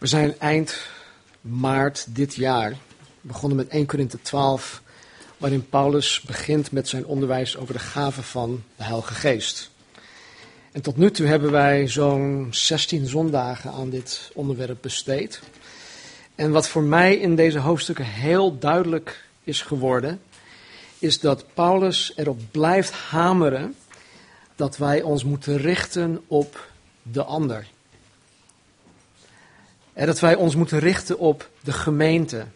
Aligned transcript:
We 0.00 0.06
zijn 0.06 0.38
eind 0.38 0.86
maart 1.40 2.06
dit 2.08 2.34
jaar 2.34 2.76
begonnen 3.20 3.56
met 3.56 3.68
1 3.68 3.86
Korinthe 3.86 4.22
12, 4.22 4.82
waarin 5.36 5.68
Paulus 5.68 6.20
begint 6.20 6.72
met 6.72 6.88
zijn 6.88 7.06
onderwijs 7.06 7.56
over 7.56 7.74
de 7.74 7.80
gaven 7.80 8.22
van 8.22 8.62
de 8.76 8.82
Heilige 8.82 9.14
Geest. 9.14 9.70
En 10.72 10.80
tot 10.82 10.96
nu 10.96 11.10
toe 11.10 11.26
hebben 11.26 11.50
wij 11.50 11.88
zo'n 11.88 12.48
16 12.50 13.06
zondagen 13.06 13.72
aan 13.72 13.90
dit 13.90 14.30
onderwerp 14.34 14.78
besteed. 14.80 15.40
En 16.34 16.50
wat 16.50 16.68
voor 16.68 16.82
mij 16.82 17.16
in 17.16 17.36
deze 17.36 17.58
hoofdstukken 17.58 18.04
heel 18.04 18.58
duidelijk 18.58 19.24
is 19.44 19.62
geworden, 19.62 20.20
is 20.98 21.20
dat 21.20 21.44
Paulus 21.54 22.12
erop 22.16 22.40
blijft 22.50 22.92
hameren 22.92 23.74
dat 24.56 24.76
wij 24.76 25.02
ons 25.02 25.24
moeten 25.24 25.56
richten 25.56 26.20
op 26.26 26.68
de 27.02 27.24
ander. 27.24 27.66
Dat 29.94 30.20
wij 30.20 30.34
ons 30.34 30.54
moeten 30.54 30.78
richten 30.78 31.18
op 31.18 31.50
de 31.60 31.72
gemeente 31.72 32.46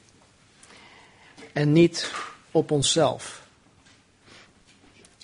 en 1.53 1.73
niet 1.73 2.13
op 2.51 2.71
onszelf. 2.71 3.43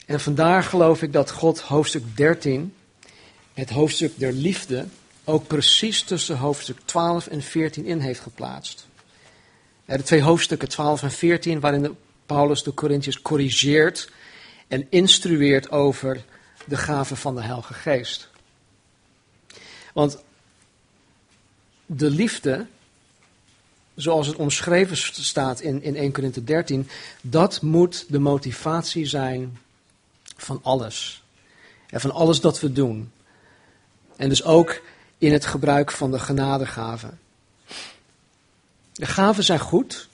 En 0.07 0.21
vandaar 0.21 0.63
geloof 0.63 1.03
ik 1.03 1.13
dat 1.13 1.31
God 1.31 1.61
hoofdstuk 1.61 2.17
13, 2.17 2.75
het 3.55 3.71
hoofdstuk 3.71 4.19
der 4.19 4.33
liefde, 4.33 4.87
ook 5.25 5.47
precies 5.47 6.03
tussen 6.03 6.37
hoofdstuk 6.37 6.79
12 6.85 7.27
en 7.27 7.43
14 7.43 7.85
in 7.85 7.99
heeft 7.99 8.21
geplaatst. 8.21 8.89
De 9.85 10.03
twee 10.03 10.23
hoofdstukken 10.23 10.69
12 10.69 11.03
en 11.03 11.11
14, 11.11 11.61
waarin 11.61 11.97
Paulus 12.27 12.63
de 12.63 12.75
Corinthiërs 12.75 13.23
corrigeert 13.23 14.11
en 14.69 14.87
instrueert 14.91 15.71
over 15.71 16.25
de 16.65 16.77
gaven 16.77 17.17
van 17.17 17.35
de 17.35 17.43
Heilige 17.43 17.75
Geest. 17.75 18.29
Want 19.95 20.23
de 21.93 22.11
liefde, 22.11 22.67
zoals 23.95 24.27
het 24.27 24.37
omschreven 24.37 24.97
staat 24.97 25.61
in, 25.61 25.83
in 25.83 25.97
1 25.97 26.13
Corinthië 26.13 26.45
13, 26.45 26.89
dat 27.21 27.63
moet 27.63 28.05
de 28.09 28.19
motivatie 28.19 29.07
zijn 29.07 29.59
van 30.37 30.61
alles. 30.63 31.23
En 31.89 32.01
van 32.01 32.11
alles 32.11 32.41
dat 32.41 32.61
we 32.61 32.73
doen. 32.73 33.13
En 34.17 34.29
dus 34.29 34.45
ook 34.45 34.81
in 35.19 35.33
het 35.33 35.47
gebruik 35.47 35.91
van 35.91 36.11
de 36.11 36.19
genadegaven. 36.19 37.19
De 38.93 39.07
gaven 39.07 39.45
zijn 39.45 39.61
goed. 39.61 40.09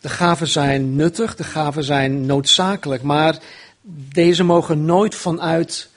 De 0.00 0.08
gaven 0.08 0.48
zijn 0.48 0.96
nuttig. 0.96 1.36
De 1.36 1.44
gaven 1.44 1.84
zijn 1.84 2.26
noodzakelijk. 2.26 3.02
Maar 3.02 3.38
deze 4.12 4.44
mogen 4.44 4.84
nooit 4.84 5.14
vanuit 5.14 5.89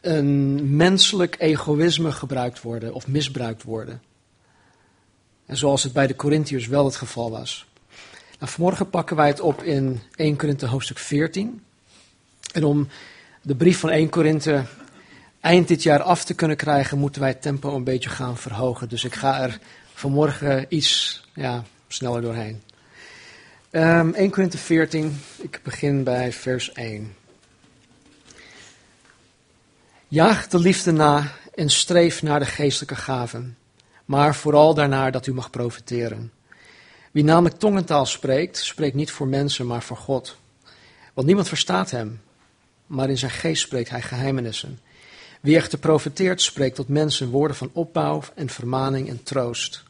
een 0.00 0.76
menselijk 0.76 1.36
egoïsme 1.38 2.12
gebruikt 2.12 2.62
worden 2.62 2.94
of 2.94 3.06
misbruikt 3.06 3.62
worden. 3.62 4.02
En 5.46 5.56
zoals 5.56 5.82
het 5.82 5.92
bij 5.92 6.06
de 6.06 6.16
Corinthiërs 6.16 6.66
wel 6.66 6.84
het 6.84 6.96
geval 6.96 7.30
was. 7.30 7.66
Nou, 8.38 8.52
vanmorgen 8.52 8.90
pakken 8.90 9.16
wij 9.16 9.26
het 9.26 9.40
op 9.40 9.62
in 9.62 10.00
1 10.14 10.36
Korinthe 10.36 10.66
hoofdstuk 10.66 10.98
14. 10.98 11.62
En 12.52 12.64
om 12.64 12.88
de 13.42 13.54
brief 13.54 13.78
van 13.78 13.90
1 13.90 14.08
Korinthe 14.08 14.64
eind 15.40 15.68
dit 15.68 15.82
jaar 15.82 16.02
af 16.02 16.24
te 16.24 16.34
kunnen 16.34 16.56
krijgen, 16.56 16.98
moeten 16.98 17.20
wij 17.20 17.30
het 17.30 17.42
tempo 17.42 17.74
een 17.74 17.84
beetje 17.84 18.10
gaan 18.10 18.36
verhogen. 18.36 18.88
Dus 18.88 19.04
ik 19.04 19.14
ga 19.14 19.40
er 19.40 19.58
vanmorgen 19.94 20.66
iets 20.68 21.22
ja, 21.34 21.64
sneller 21.88 22.22
doorheen. 22.22 22.62
Um, 23.70 24.14
1 24.14 24.30
Korinthe 24.30 24.58
14, 24.58 25.20
ik 25.38 25.60
begin 25.62 26.04
bij 26.04 26.32
vers 26.32 26.72
1. 26.72 27.14
Jaag 30.08 30.48
de 30.48 30.58
liefde 30.58 30.92
na 30.92 31.32
en 31.54 31.70
streef 31.70 32.22
naar 32.22 32.38
de 32.38 32.46
geestelijke 32.46 32.96
gaven, 32.96 33.56
maar 34.04 34.34
vooral 34.34 34.74
daarnaar 34.74 35.12
dat 35.12 35.26
u 35.26 35.34
mag 35.34 35.50
profiteren. 35.50 36.32
Wie 37.12 37.24
namelijk 37.24 37.58
tongentaal 37.58 38.06
spreekt, 38.06 38.58
spreekt 38.58 38.94
niet 38.94 39.10
voor 39.10 39.26
mensen, 39.26 39.66
maar 39.66 39.82
voor 39.82 39.96
God. 39.96 40.36
Want 41.14 41.26
niemand 41.26 41.48
verstaat 41.48 41.90
hem, 41.90 42.20
maar 42.86 43.08
in 43.08 43.18
zijn 43.18 43.30
geest 43.30 43.62
spreekt 43.62 43.90
hij 43.90 44.02
geheimenissen. 44.02 44.80
Wie 45.40 45.56
echter 45.56 45.78
profiteert, 45.78 46.42
spreekt 46.42 46.76
tot 46.76 46.88
mensen 46.88 47.28
woorden 47.28 47.56
van 47.56 47.70
opbouw 47.72 48.22
en 48.34 48.48
vermaning 48.48 49.08
en 49.08 49.22
troost. 49.22 49.82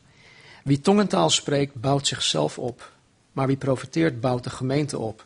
Wie 0.65 0.81
tongentaal 0.81 1.31
spreekt, 1.31 1.75
bouwt 1.75 2.07
zichzelf 2.07 2.59
op, 2.59 2.93
maar 3.33 3.47
wie 3.47 3.57
profiteert, 3.57 4.21
bouwt 4.21 4.45
de 4.45 4.51
gemeente 4.51 4.99
op. 4.99 5.25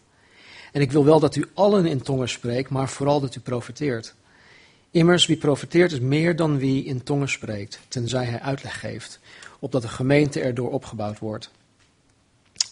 En 0.72 0.81
ik 0.81 0.93
wil 0.93 1.04
wel 1.04 1.20
dat 1.20 1.37
u 1.37 1.50
allen 1.54 1.87
in 1.87 2.03
tongen 2.03 2.28
spreekt, 2.28 2.70
maar 2.70 2.88
vooral 2.88 3.20
dat 3.20 3.34
u 3.34 3.41
profiteert. 3.41 4.14
Immers, 4.92 5.26
wie 5.26 5.36
profiteert 5.36 5.92
is 5.92 6.00
meer 6.00 6.36
dan 6.36 6.58
wie 6.58 6.84
in 6.84 7.02
tongen 7.02 7.28
spreekt, 7.28 7.78
tenzij 7.88 8.24
hij 8.24 8.40
uitleg 8.40 8.80
geeft, 8.80 9.20
opdat 9.58 9.82
de 9.82 9.88
gemeente 9.88 10.40
erdoor 10.40 10.70
opgebouwd 10.70 11.18
wordt. 11.18 11.50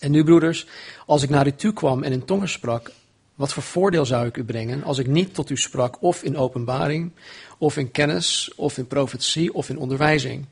En 0.01 0.11
nu, 0.11 0.25
broeders, 0.25 0.67
als 1.07 1.23
ik 1.23 1.31
naar 1.31 1.47
u 1.47 1.53
toe 1.53 1.73
kwam 1.73 2.03
en 2.03 2.13
in 2.13 2.25
tongen 2.25 2.49
sprak, 2.49 2.91
wat 3.35 3.53
voor 3.53 3.63
voordeel 3.63 4.07
zou 4.07 4.27
ik 4.27 4.37
u 4.37 4.45
brengen 4.45 4.83
als 4.83 4.99
ik 4.99 5.07
niet 5.07 5.35
tot 5.35 5.51
u 5.51 5.57
sprak, 5.57 6.03
of 6.03 6.23
in 6.23 6.37
openbaring, 6.37 7.11
of 7.59 7.77
in 7.77 7.91
kennis, 7.91 8.53
of 8.57 8.79
in 8.79 8.87
profetie, 8.87 9.55
of 9.55 9.69
in 9.69 9.79
onderwijzing? 9.79 10.47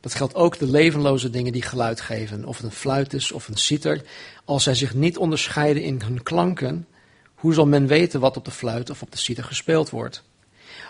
Dat 0.00 0.14
geldt 0.14 0.34
ook 0.34 0.58
de 0.58 0.70
levenloze 0.70 1.30
dingen 1.30 1.52
die 1.52 1.62
geluid 1.62 2.00
geven, 2.00 2.44
of 2.44 2.56
het 2.56 2.66
een 2.66 2.72
fluit 2.72 3.12
is 3.12 3.32
of 3.32 3.48
een 3.48 3.56
citer. 3.56 4.02
Als 4.44 4.62
zij 4.62 4.74
zich 4.74 4.94
niet 4.94 5.18
onderscheiden 5.18 5.82
in 5.82 6.00
hun 6.04 6.22
klanken, 6.22 6.86
hoe 7.34 7.54
zal 7.54 7.66
men 7.66 7.86
weten 7.86 8.20
wat 8.20 8.36
op 8.36 8.44
de 8.44 8.50
fluit 8.50 8.90
of 8.90 9.02
op 9.02 9.10
de 9.10 9.18
citer 9.18 9.44
gespeeld 9.44 9.90
wordt? 9.90 10.22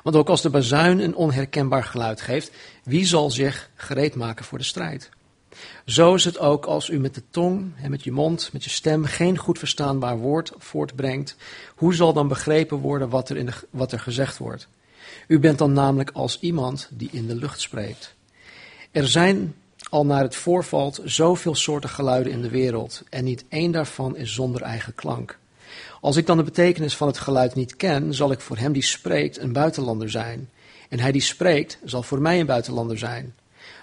Want 0.07 0.19
ook 0.19 0.29
als 0.29 0.43
de 0.43 0.51
bazuin 0.51 0.99
een 0.99 1.15
onherkenbaar 1.15 1.85
geluid 1.85 2.21
geeft, 2.21 2.51
wie 2.85 3.07
zal 3.07 3.31
zich 3.31 3.71
gereed 3.75 4.15
maken 4.15 4.45
voor 4.45 4.59
de 4.59 4.65
strijd? 4.65 5.11
Zo 5.87 6.15
is 6.15 6.25
het 6.25 6.39
ook 6.39 6.67
als 6.67 6.89
u 6.89 6.99
met 6.99 7.15
de 7.15 7.23
tong 7.31 7.73
en 7.83 7.91
met 7.91 8.05
je 8.05 8.13
mond, 8.13 8.51
met 8.53 8.65
je 8.65 8.71
stem 8.71 9.05
geen 9.05 9.39
goed 9.39 9.59
verstaanbaar 9.59 10.19
woord 10.19 10.53
voortbrengt. 10.59 11.37
Hoe 11.75 11.95
zal 11.95 12.13
dan 12.13 12.29
begrepen 12.29 12.79
worden 12.79 13.09
wat 13.09 13.29
er, 13.29 13.37
in 13.37 13.47
de, 13.47 13.53
wat 13.71 13.93
er 13.93 14.01
gezegd 14.01 14.39
wordt? 14.39 14.69
U 15.27 15.39
bent 15.39 15.59
dan 15.59 15.73
namelijk 15.73 16.11
als 16.11 16.41
iemand 16.41 16.89
die 16.93 17.09
in 17.13 17.27
de 17.27 17.35
lucht 17.35 17.61
spreekt. 17.61 18.15
Er 18.91 19.09
zijn 19.09 19.55
al 19.89 20.07
naar 20.07 20.23
het 20.23 20.37
voorvalt 20.37 21.01
zoveel 21.05 21.55
soorten 21.55 21.91
geluiden 21.91 22.33
in 22.33 22.43
de 22.43 22.51
wereld 22.51 23.03
en 23.11 23.25
niet 23.25 23.45
één 23.49 23.71
daarvan 23.71 24.17
is 24.17 24.35
zonder 24.35 24.63
eigen 24.63 24.95
klank. 24.95 25.39
Als 26.07 26.17
ik 26.17 26.27
dan 26.27 26.37
de 26.37 26.43
betekenis 26.43 26.97
van 26.97 27.07
het 27.07 27.19
geluid 27.19 27.55
niet 27.55 27.77
ken, 27.77 28.15
zal 28.15 28.33
ik 28.33 28.41
voor 28.41 28.57
hem 28.57 28.73
die 28.73 28.83
spreekt 28.83 29.39
een 29.39 29.53
buitenlander 29.53 30.11
zijn. 30.11 30.51
En 30.89 31.01
hij 31.01 31.13
die 31.13 31.21
spreekt, 31.21 31.79
zal 31.85 32.03
voor 32.03 32.21
mij 32.21 32.41
een 32.41 32.47
buitenlander 32.47 32.99
zijn. 32.99 33.35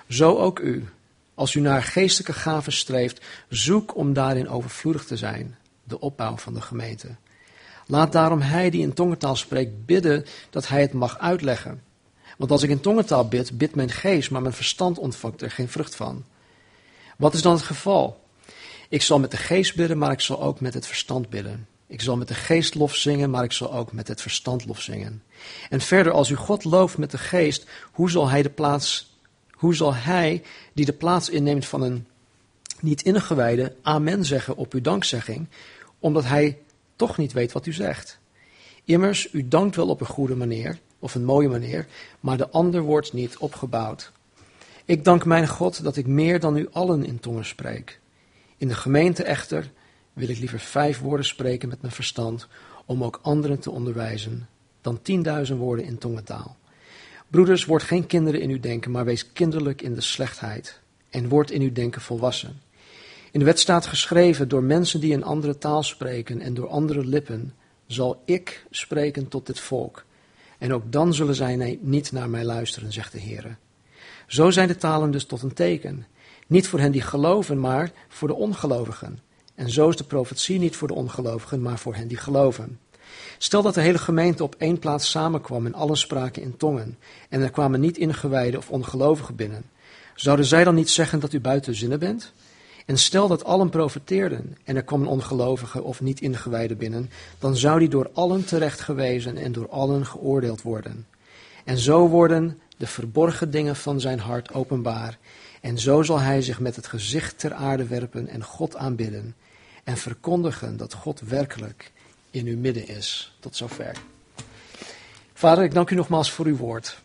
Zo 0.09 0.37
ook 0.37 0.59
u. 0.59 0.85
Als 1.33 1.53
u 1.53 1.59
naar 1.59 1.83
geestelijke 1.83 2.33
gaven 2.33 2.71
streeft, 2.71 3.25
zoek 3.49 3.95
om 3.95 4.13
daarin 4.13 4.49
overvloedig 4.49 5.05
te 5.05 5.17
zijn, 5.17 5.57
de 5.83 5.99
opbouw 5.99 6.37
van 6.37 6.53
de 6.53 6.61
gemeente. 6.61 7.15
Laat 7.87 8.11
daarom 8.11 8.41
hij 8.41 8.69
die 8.69 8.81
in 8.81 8.93
tongentaal 8.93 9.35
spreekt 9.35 9.85
bidden 9.85 10.25
dat 10.49 10.67
hij 10.67 10.81
het 10.81 10.93
mag 10.93 11.19
uitleggen. 11.19 11.83
Want 12.37 12.51
als 12.51 12.63
ik 12.63 12.69
in 12.69 12.79
tongentaal 12.79 13.27
bid, 13.27 13.57
bidt 13.57 13.75
mijn 13.75 13.91
geest, 13.91 14.31
maar 14.31 14.41
mijn 14.41 14.53
verstand 14.53 14.97
ontvangt 14.97 15.41
er 15.41 15.51
geen 15.51 15.69
vrucht 15.69 15.95
van. 15.95 16.25
Wat 17.17 17.33
is 17.33 17.41
dan 17.41 17.53
het 17.53 17.63
geval? 17.63 18.21
Ik 18.89 19.01
zal 19.01 19.19
met 19.19 19.31
de 19.31 19.37
geest 19.37 19.75
bidden, 19.75 19.97
maar 19.97 20.11
ik 20.11 20.21
zal 20.21 20.41
ook 20.41 20.59
met 20.59 20.73
het 20.73 20.87
verstand 20.87 21.29
bidden. 21.29 21.67
Ik 21.87 22.01
zal 22.01 22.17
met 22.17 22.27
de 22.27 22.33
geest 22.33 22.75
lof 22.75 22.95
zingen, 22.95 23.29
maar 23.29 23.43
ik 23.43 23.51
zal 23.51 23.73
ook 23.73 23.91
met 23.91 24.07
het 24.07 24.21
verstand 24.21 24.65
lof 24.65 24.81
zingen. 24.81 25.23
En 25.69 25.81
verder, 25.81 26.13
als 26.13 26.29
u 26.29 26.35
God 26.35 26.63
looft 26.63 26.97
met 26.97 27.11
de 27.11 27.17
geest, 27.17 27.65
hoe 27.91 28.11
zal 28.11 28.29
hij 28.29 28.41
de 28.41 28.49
plaats, 28.49 29.17
hoe 29.51 29.75
zal 29.75 29.95
hij 29.95 30.43
die 30.73 30.85
de 30.85 30.93
plaats 30.93 31.29
inneemt 31.29 31.65
van 31.65 31.81
een 31.81 32.07
niet 32.79 33.01
ingewijde, 33.01 33.75
amen 33.81 34.25
zeggen 34.25 34.55
op 34.55 34.73
uw 34.73 34.81
dankzegging, 34.81 35.47
omdat 35.99 36.25
hij 36.25 36.57
toch 36.95 37.17
niet 37.17 37.33
weet 37.33 37.51
wat 37.51 37.65
u 37.65 37.73
zegt? 37.73 38.19
Immers, 38.83 39.33
u 39.33 39.47
dankt 39.47 39.75
wel 39.75 39.87
op 39.87 39.99
een 39.99 40.07
goede 40.07 40.35
manier, 40.35 40.79
of 40.99 41.15
een 41.15 41.25
mooie 41.25 41.49
manier, 41.49 41.87
maar 42.19 42.37
de 42.37 42.49
ander 42.49 42.81
wordt 42.81 43.13
niet 43.13 43.37
opgebouwd. 43.37 44.11
Ik 44.85 45.03
dank 45.03 45.25
mijn 45.25 45.47
God 45.47 45.83
dat 45.83 45.97
ik 45.97 46.07
meer 46.07 46.39
dan 46.39 46.57
u 46.57 46.67
allen 46.71 47.05
in 47.05 47.19
tongen 47.19 47.45
spreek. 47.45 47.99
In 48.57 48.67
de 48.67 48.75
gemeente 48.75 49.23
echter 49.23 49.71
wil 50.13 50.29
ik 50.29 50.39
liever 50.39 50.59
vijf 50.59 50.99
woorden 50.99 51.25
spreken 51.25 51.69
met 51.69 51.81
mijn 51.81 51.93
verstand, 51.93 52.47
om 52.85 53.03
ook 53.03 53.19
anderen 53.21 53.59
te 53.59 53.71
onderwijzen, 53.71 54.47
dan 54.81 55.01
tienduizend 55.01 55.59
woorden 55.59 55.85
in 55.85 55.97
tongentaal. 55.97 56.57
Broeders, 57.27 57.65
word 57.65 57.83
geen 57.83 58.05
kinderen 58.05 58.41
in 58.41 58.49
uw 58.49 58.59
denken, 58.59 58.91
maar 58.91 59.05
wees 59.05 59.31
kinderlijk 59.31 59.81
in 59.81 59.93
de 59.93 60.01
slechtheid, 60.01 60.79
en 61.09 61.27
word 61.27 61.51
in 61.51 61.61
uw 61.61 61.71
denken 61.71 62.01
volwassen. 62.01 62.61
In 63.31 63.39
de 63.39 63.45
wet 63.45 63.59
staat 63.59 63.85
geschreven, 63.85 64.47
door 64.47 64.63
mensen 64.63 64.99
die 64.99 65.13
een 65.13 65.23
andere 65.23 65.57
taal 65.57 65.83
spreken 65.83 66.41
en 66.41 66.53
door 66.53 66.67
andere 66.67 67.05
lippen, 67.05 67.53
zal 67.87 68.21
ik 68.25 68.65
spreken 68.69 69.27
tot 69.27 69.45
dit 69.45 69.59
volk. 69.59 70.05
En 70.57 70.73
ook 70.73 70.91
dan 70.91 71.13
zullen 71.13 71.35
zij 71.35 71.79
niet 71.81 72.11
naar 72.11 72.29
mij 72.29 72.43
luisteren, 72.43 72.93
zegt 72.93 73.11
de 73.11 73.19
Heer. 73.19 73.57
Zo 74.27 74.51
zijn 74.51 74.67
de 74.67 74.75
talen 74.75 75.11
dus 75.11 75.25
tot 75.25 75.41
een 75.41 75.53
teken. 75.53 76.05
Niet 76.47 76.67
voor 76.67 76.79
hen 76.79 76.91
die 76.91 77.01
geloven, 77.01 77.59
maar 77.59 77.91
voor 78.07 78.27
de 78.27 78.33
ongelovigen. 78.33 79.19
En 79.55 79.69
zo 79.69 79.89
is 79.89 79.95
de 79.95 80.03
profetie 80.03 80.59
niet 80.59 80.75
voor 80.75 80.87
de 80.87 80.93
ongelovigen, 80.93 81.61
maar 81.61 81.79
voor 81.79 81.95
hen 81.95 82.07
die 82.07 82.17
geloven. 82.17 82.79
Stel 83.37 83.61
dat 83.61 83.73
de 83.73 83.81
hele 83.81 83.97
gemeente 83.97 84.43
op 84.43 84.55
één 84.57 84.79
plaats 84.79 85.09
samenkwam 85.09 85.65
en 85.65 85.73
allen 85.73 85.97
spraken 85.97 86.41
in 86.41 86.57
tongen, 86.57 86.97
en 87.29 87.41
er 87.41 87.51
kwamen 87.51 87.79
niet 87.79 87.97
ingewijden 87.97 88.59
of 88.59 88.69
ongelovigen 88.69 89.35
binnen. 89.35 89.63
Zouden 90.15 90.45
zij 90.45 90.63
dan 90.63 90.75
niet 90.75 90.89
zeggen 90.89 91.19
dat 91.19 91.33
u 91.33 91.39
buiten 91.39 91.75
zinnen 91.75 91.99
bent? 91.99 92.33
En 92.85 92.97
stel 92.97 93.27
dat 93.27 93.43
allen 93.43 93.69
profeteerden 93.69 94.57
en 94.63 94.75
er 94.75 94.83
kwam 94.83 95.01
een 95.01 95.07
ongelovige 95.07 95.83
of 95.83 96.01
niet 96.01 96.21
ingewijde 96.21 96.75
binnen, 96.75 97.09
dan 97.39 97.55
zou 97.55 97.79
die 97.79 97.89
door 97.89 98.09
allen 98.13 98.45
terecht 98.45 98.79
gewezen 98.79 99.37
en 99.37 99.51
door 99.51 99.69
allen 99.69 100.05
geoordeeld 100.05 100.61
worden. 100.61 101.07
En 101.63 101.77
zo 101.77 102.07
worden 102.07 102.59
de 102.77 102.87
verborgen 102.87 103.51
dingen 103.51 103.75
van 103.75 103.99
zijn 103.99 104.19
hart 104.19 104.53
openbaar. 104.53 105.17
En 105.63 105.79
zo 105.79 106.01
zal 106.01 106.19
hij 106.19 106.41
zich 106.41 106.59
met 106.59 106.75
het 106.75 106.87
gezicht 106.87 107.39
ter 107.39 107.53
aarde 107.53 107.87
werpen 107.87 108.27
en 108.27 108.43
God 108.43 108.75
aanbidden. 108.75 109.35
En 109.83 109.97
verkondigen 109.97 110.77
dat 110.77 110.93
God 110.93 111.19
werkelijk 111.19 111.91
in 112.31 112.45
uw 112.45 112.57
midden 112.57 112.87
is. 112.87 113.35
Tot 113.39 113.55
zover. 113.55 113.97
Vader, 115.33 115.63
ik 115.63 115.73
dank 115.73 115.89
u 115.89 115.95
nogmaals 115.95 116.31
voor 116.31 116.45
uw 116.45 116.55
woord. 116.55 117.01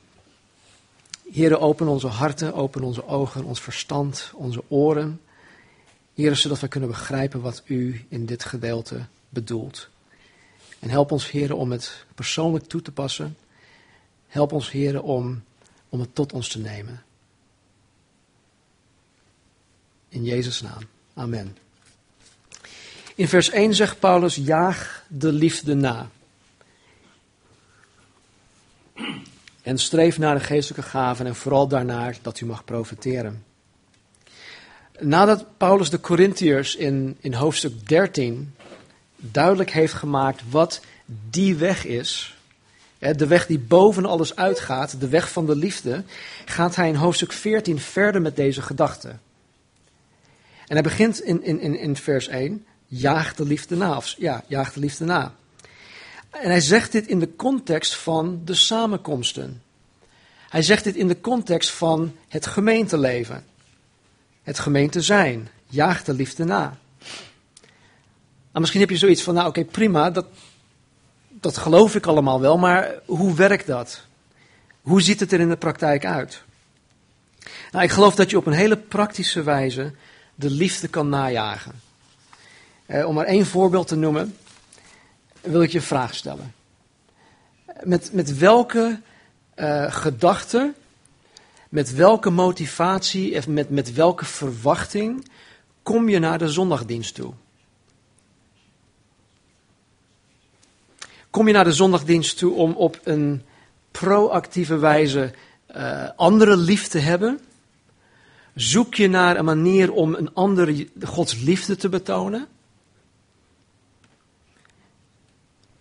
Heren, 1.32 1.60
open 1.60 1.88
onze 1.88 2.06
harten, 2.06 2.54
open 2.54 2.82
onze 2.82 3.06
ogen, 3.06 3.44
ons 3.44 3.60
verstand, 3.60 4.30
onze 4.34 4.62
oren. 4.68 5.20
Heren, 6.14 6.36
zodat 6.36 6.60
we 6.60 6.68
kunnen 6.68 6.88
begrijpen 6.88 7.40
wat 7.40 7.62
u 7.64 8.04
in 8.08 8.26
dit 8.26 8.44
gedeelte 8.44 9.06
bedoelt. 9.28 9.88
En 10.78 10.90
help 10.90 11.12
ons, 11.12 11.30
heren, 11.30 11.56
om 11.56 11.70
het 11.70 12.06
persoonlijk 12.14 12.64
toe 12.64 12.82
te 12.82 12.92
passen. 12.92 13.36
Help 14.26 14.52
ons, 14.52 14.70
heren, 14.70 15.02
om, 15.02 15.42
om 15.88 16.00
het 16.00 16.14
tot 16.14 16.32
ons 16.32 16.48
te 16.48 16.58
nemen. 16.58 17.02
In 20.08 20.24
Jezus' 20.24 20.62
naam. 20.62 20.82
Amen. 21.14 21.56
In 23.14 23.28
vers 23.28 23.50
1 23.50 23.74
zegt 23.74 23.98
Paulus: 23.98 24.34
jaag 24.34 25.04
de 25.08 25.32
liefde 25.32 25.74
na. 25.74 26.08
En 29.62 29.78
streef 29.78 30.18
naar 30.18 30.34
de 30.34 30.44
geestelijke 30.44 30.88
gaven 30.88 31.26
en 31.26 31.34
vooral 31.34 31.68
daarnaar 31.68 32.18
dat 32.22 32.40
u 32.40 32.46
mag 32.46 32.64
profiteren. 32.64 33.44
Nadat 34.98 35.44
Paulus 35.56 35.90
de 35.90 36.00
Corinthiërs 36.00 36.76
in, 36.76 37.16
in 37.20 37.34
hoofdstuk 37.34 37.88
13 37.88 38.54
duidelijk 39.16 39.70
heeft 39.70 39.92
gemaakt 39.92 40.42
wat 40.50 40.80
die 41.30 41.56
weg 41.56 41.84
is, 41.84 42.36
de 42.98 43.26
weg 43.26 43.46
die 43.46 43.58
boven 43.58 44.06
alles 44.06 44.36
uitgaat, 44.36 45.00
de 45.00 45.08
weg 45.08 45.30
van 45.32 45.46
de 45.46 45.56
liefde, 45.56 46.04
gaat 46.44 46.76
hij 46.76 46.88
in 46.88 46.94
hoofdstuk 46.94 47.32
14 47.32 47.78
verder 47.78 48.22
met 48.22 48.36
deze 48.36 48.62
gedachte. 48.62 49.16
En 50.68 50.74
hij 50.74 50.82
begint 50.82 51.20
in, 51.20 51.42
in, 51.42 51.60
in, 51.60 51.78
in 51.78 51.96
vers 51.96 52.28
1, 52.28 52.66
jaag 52.86 53.34
de 53.34 53.44
liefde 53.44 53.76
na. 53.76 53.96
Of, 53.96 54.14
ja, 54.18 54.44
jaag 54.46 54.72
de 54.72 54.80
liefde 54.80 55.04
na. 55.04 55.34
En 56.30 56.50
hij 56.50 56.60
zegt 56.60 56.92
dit 56.92 57.06
in 57.06 57.18
de 57.18 57.36
context 57.36 57.96
van 57.96 58.40
de 58.44 58.54
samenkomsten. 58.54 59.62
Hij 60.48 60.62
zegt 60.62 60.84
dit 60.84 60.96
in 60.96 61.08
de 61.08 61.20
context 61.20 61.70
van 61.70 62.14
het 62.28 62.46
gemeenteleven. 62.46 63.44
Het 64.42 64.58
gemeente 64.58 65.00
zijn. 65.00 65.48
Jaag 65.66 66.04
de 66.04 66.12
liefde 66.12 66.44
na. 66.44 66.78
Nou, 68.58 68.60
misschien 68.60 68.80
heb 68.80 68.90
je 68.90 68.96
zoiets 68.96 69.22
van, 69.22 69.34
nou 69.34 69.48
oké, 69.48 69.64
prima, 69.64 70.10
dat, 70.10 70.26
dat 71.28 71.56
geloof 71.56 71.94
ik 71.94 72.06
allemaal 72.06 72.40
wel, 72.40 72.58
maar 72.58 72.94
hoe 73.06 73.34
werkt 73.34 73.66
dat? 73.66 74.02
Hoe 74.80 75.02
ziet 75.02 75.20
het 75.20 75.32
er 75.32 75.40
in 75.40 75.48
de 75.48 75.56
praktijk 75.56 76.04
uit? 76.04 76.42
Nou, 77.72 77.84
ik 77.84 77.90
geloof 77.90 78.14
dat 78.14 78.30
je 78.30 78.36
op 78.36 78.46
een 78.46 78.52
hele 78.52 78.76
praktische 78.76 79.42
wijze 79.42 79.92
de 80.38 80.50
liefde 80.50 80.88
kan 80.88 81.08
najagen. 81.08 81.72
Eh, 82.86 83.06
om 83.06 83.14
maar 83.14 83.24
één 83.24 83.46
voorbeeld 83.46 83.88
te 83.88 83.96
noemen, 83.96 84.36
wil 85.40 85.62
ik 85.62 85.70
je 85.70 85.78
een 85.78 85.84
vraag 85.84 86.14
stellen. 86.14 86.54
Met, 87.82 88.12
met 88.12 88.38
welke 88.38 89.00
uh, 89.56 89.92
gedachte, 89.92 90.74
met 91.68 91.94
welke 91.94 92.30
motivatie 92.30 93.34
en 93.34 93.52
met, 93.52 93.70
met 93.70 93.92
welke 93.92 94.24
verwachting 94.24 95.30
kom 95.82 96.08
je 96.08 96.18
naar 96.18 96.38
de 96.38 96.48
zondagdienst 96.48 97.14
toe? 97.14 97.32
Kom 101.30 101.46
je 101.46 101.52
naar 101.52 101.64
de 101.64 101.72
zondagdienst 101.72 102.38
toe 102.38 102.54
om 102.54 102.72
op 102.72 103.00
een 103.04 103.42
proactieve 103.90 104.76
wijze 104.76 105.32
uh, 105.76 106.08
andere 106.16 106.56
lief 106.56 106.88
te 106.88 106.98
hebben? 106.98 107.40
Zoek 108.58 108.94
je 108.94 109.08
naar 109.08 109.36
een 109.36 109.44
manier 109.44 109.92
om 109.92 110.14
een 110.14 110.34
ander 110.34 110.86
Gods 111.02 111.40
liefde 111.40 111.76
te 111.76 111.88
betonen? 111.88 112.48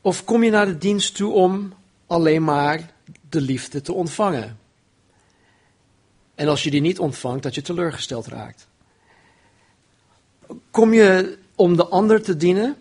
Of 0.01 0.23
kom 0.23 0.43
je 0.43 0.51
naar 0.51 0.65
de 0.65 0.77
dienst 0.77 1.15
toe 1.15 1.33
om 1.33 1.73
alleen 2.07 2.43
maar 2.43 2.93
de 3.29 3.41
liefde 3.41 3.81
te 3.81 3.93
ontvangen? 3.93 4.59
En 6.35 6.47
als 6.47 6.63
je 6.63 6.71
die 6.71 6.81
niet 6.81 6.99
ontvangt, 6.99 7.43
dat 7.43 7.55
je 7.55 7.61
teleurgesteld 7.61 8.27
raakt. 8.27 8.67
Kom 10.71 10.93
je 10.93 11.37
om 11.55 11.75
de 11.75 11.87
ander 11.87 12.21
te 12.21 12.37
dienen? 12.37 12.75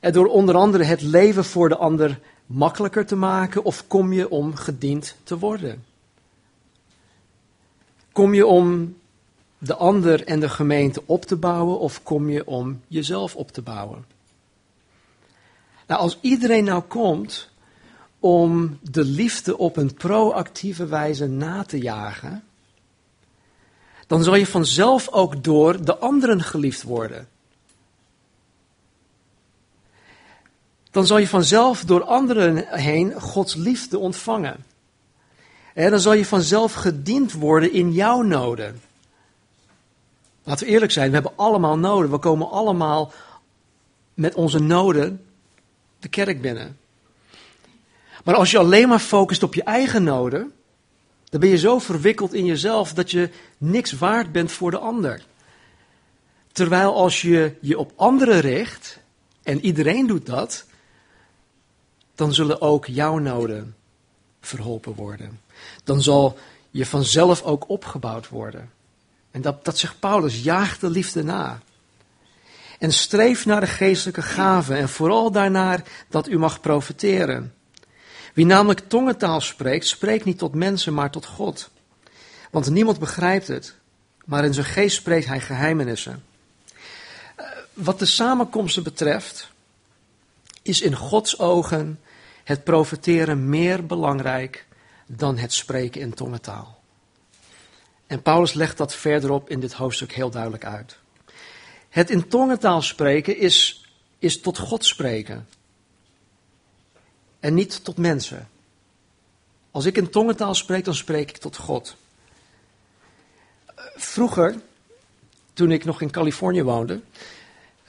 En 0.00 0.12
door 0.12 0.26
onder 0.26 0.54
andere 0.54 0.84
het 0.84 1.02
leven 1.02 1.44
voor 1.44 1.68
de 1.68 1.76
ander 1.76 2.20
makkelijker 2.46 3.06
te 3.06 3.16
maken? 3.16 3.64
Of 3.64 3.86
kom 3.86 4.12
je 4.12 4.30
om 4.30 4.54
gediend 4.54 5.16
te 5.22 5.38
worden? 5.38 5.84
Kom 8.12 8.34
je 8.34 8.46
om 8.46 8.98
de 9.60 9.74
ander 9.74 10.24
en 10.24 10.40
de 10.40 10.48
gemeente 10.48 11.02
op 11.06 11.24
te 11.24 11.36
bouwen 11.36 11.78
of 11.78 12.02
kom 12.02 12.30
je 12.30 12.46
om 12.46 12.80
jezelf 12.88 13.36
op 13.36 13.52
te 13.52 13.62
bouwen? 13.62 14.04
Nou, 15.86 16.00
als 16.00 16.18
iedereen 16.20 16.64
nou 16.64 16.82
komt 16.82 17.50
om 18.18 18.78
de 18.82 19.04
liefde 19.04 19.58
op 19.58 19.76
een 19.76 19.94
proactieve 19.94 20.86
wijze 20.86 21.26
na 21.26 21.62
te 21.62 21.78
jagen, 21.78 22.44
dan 24.06 24.24
zal 24.24 24.34
je 24.34 24.46
vanzelf 24.46 25.08
ook 25.08 25.44
door 25.44 25.84
de 25.84 25.96
anderen 25.96 26.42
geliefd 26.42 26.82
worden. 26.82 27.28
Dan 30.90 31.06
zal 31.06 31.18
je 31.18 31.28
vanzelf 31.28 31.84
door 31.84 32.04
anderen 32.04 32.78
heen 32.78 33.20
Gods 33.20 33.54
liefde 33.54 33.98
ontvangen. 33.98 34.64
En 35.74 35.90
dan 35.90 36.00
zal 36.00 36.12
je 36.12 36.26
vanzelf 36.26 36.72
gediend 36.72 37.32
worden 37.32 37.72
in 37.72 37.92
jouw 37.92 38.22
noden. 38.22 38.80
Laten 40.42 40.66
we 40.66 40.72
eerlijk 40.72 40.92
zijn, 40.92 41.08
we 41.08 41.14
hebben 41.14 41.36
allemaal 41.36 41.78
noden. 41.78 42.10
We 42.10 42.18
komen 42.18 42.50
allemaal 42.50 43.12
met 44.14 44.34
onze 44.34 44.58
noden 44.58 45.24
de 45.98 46.08
kerk 46.08 46.40
binnen. 46.40 46.78
Maar 48.24 48.34
als 48.34 48.50
je 48.50 48.58
alleen 48.58 48.88
maar 48.88 48.98
focust 48.98 49.42
op 49.42 49.54
je 49.54 49.62
eigen 49.62 50.02
noden, 50.02 50.52
dan 51.28 51.40
ben 51.40 51.48
je 51.48 51.58
zo 51.58 51.78
verwikkeld 51.78 52.34
in 52.34 52.44
jezelf 52.44 52.92
dat 52.92 53.10
je 53.10 53.30
niks 53.58 53.92
waard 53.92 54.32
bent 54.32 54.52
voor 54.52 54.70
de 54.70 54.78
ander. 54.78 55.22
Terwijl 56.52 56.94
als 56.94 57.22
je 57.22 57.56
je 57.60 57.78
op 57.78 57.92
anderen 57.96 58.40
richt, 58.40 58.98
en 59.42 59.60
iedereen 59.64 60.06
doet 60.06 60.26
dat, 60.26 60.64
dan 62.14 62.34
zullen 62.34 62.60
ook 62.60 62.86
jouw 62.86 63.18
noden 63.18 63.74
verholpen 64.40 64.94
worden. 64.94 65.40
Dan 65.84 66.02
zal 66.02 66.38
je 66.70 66.86
vanzelf 66.86 67.42
ook 67.42 67.68
opgebouwd 67.68 68.28
worden. 68.28 68.70
En 69.30 69.40
dat, 69.40 69.64
dat 69.64 69.78
zegt 69.78 70.00
Paulus, 70.00 70.42
jaag 70.42 70.78
de 70.78 70.90
liefde 70.90 71.24
na. 71.24 71.60
En 72.78 72.92
streef 72.92 73.46
naar 73.46 73.60
de 73.60 73.66
geestelijke 73.66 74.22
gaven 74.22 74.76
en 74.76 74.88
vooral 74.88 75.30
daarnaar 75.30 75.82
dat 76.08 76.28
u 76.28 76.38
mag 76.38 76.60
profiteren. 76.60 77.54
Wie 78.34 78.46
namelijk 78.46 78.80
tongentaal 78.88 79.40
spreekt, 79.40 79.86
spreekt 79.86 80.24
niet 80.24 80.38
tot 80.38 80.54
mensen, 80.54 80.94
maar 80.94 81.10
tot 81.10 81.26
God. 81.26 81.70
Want 82.50 82.70
niemand 82.70 82.98
begrijpt 82.98 83.48
het, 83.48 83.74
maar 84.24 84.44
in 84.44 84.54
zijn 84.54 84.66
geest 84.66 84.96
spreekt 84.96 85.26
hij 85.26 85.40
geheimenissen. 85.40 86.24
Eh, 87.36 87.46
wat 87.72 87.98
de 87.98 88.06
samenkomsten 88.06 88.82
betreft, 88.82 89.50
is 90.62 90.80
in 90.80 90.96
Gods 90.96 91.38
ogen 91.38 92.00
het 92.44 92.64
profiteren 92.64 93.48
meer 93.48 93.86
belangrijk 93.86 94.66
dan 95.06 95.38
het 95.38 95.52
spreken 95.52 96.00
in 96.00 96.14
tongentaal. 96.14 96.79
En 98.10 98.22
Paulus 98.22 98.52
legt 98.52 98.76
dat 98.76 98.94
verderop 98.94 99.50
in 99.50 99.60
dit 99.60 99.72
hoofdstuk 99.72 100.12
heel 100.12 100.30
duidelijk 100.30 100.64
uit. 100.64 100.98
Het 101.88 102.10
in 102.10 102.28
tongentaal 102.28 102.82
spreken 102.82 103.36
is, 103.36 103.84
is 104.18 104.40
tot 104.40 104.58
God 104.58 104.84
spreken. 104.84 105.48
En 107.40 107.54
niet 107.54 107.84
tot 107.84 107.96
mensen. 107.96 108.48
Als 109.70 109.84
ik 109.84 109.96
in 109.96 110.10
tongentaal 110.10 110.54
spreek, 110.54 110.84
dan 110.84 110.94
spreek 110.94 111.28
ik 111.28 111.36
tot 111.36 111.56
God. 111.56 111.96
Vroeger, 113.94 114.54
toen 115.52 115.72
ik 115.72 115.84
nog 115.84 116.00
in 116.00 116.10
Californië 116.10 116.62
woonde, 116.62 117.00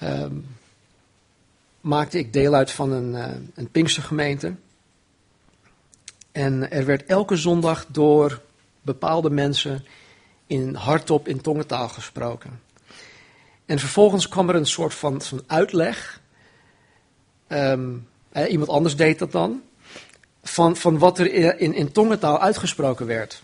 uh, 0.04 0.26
maakte 1.82 2.18
ik 2.18 2.34
deel 2.34 2.54
uit 2.54 2.72
van 2.72 2.92
een, 2.92 3.14
uh, 3.14 3.48
een 3.56 3.72
Pinkstergemeente. 3.72 4.56
En 6.32 6.72
er 6.72 6.86
werd 6.86 7.06
elke 7.06 7.36
zondag 7.36 7.86
door 7.88 8.42
bepaalde 8.82 9.30
mensen 9.30 9.86
in 10.52 10.76
hardop 10.76 11.28
in 11.28 11.42
tongentaal 11.42 11.90
gesproken. 11.90 12.62
En 13.66 13.80
vervolgens 13.80 14.28
kwam 14.28 14.50
er 14.50 14.56
een 14.56 14.66
soort 14.66 14.94
van, 14.94 15.22
van 15.22 15.44
uitleg. 15.48 16.22
Um, 17.48 18.08
iemand 18.50 18.70
anders 18.70 18.96
deed 18.96 19.20
dat 19.20 19.32
dan. 19.32 19.62
Van, 20.44 20.76
van 20.76 20.98
wat 20.98 21.20
er 21.20 21.34
in, 21.60 21.74
in 21.74 21.92
tongentaal 21.92 22.40
uitgesproken 22.40 23.06
werd. 23.06 23.42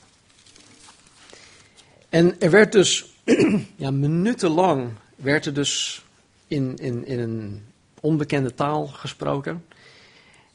En 2.10 2.40
er 2.40 2.52
werd 2.52 2.72
dus, 2.72 3.16
ja, 3.76 3.92
minutenlang 3.92 4.90
werd 5.16 5.46
er 5.46 5.54
dus 5.54 6.04
in, 6.48 6.76
in, 6.78 7.06
in 7.06 7.20
een 7.20 7.66
onbekende 8.00 8.54
taal 8.54 8.88
gesproken. 8.88 9.66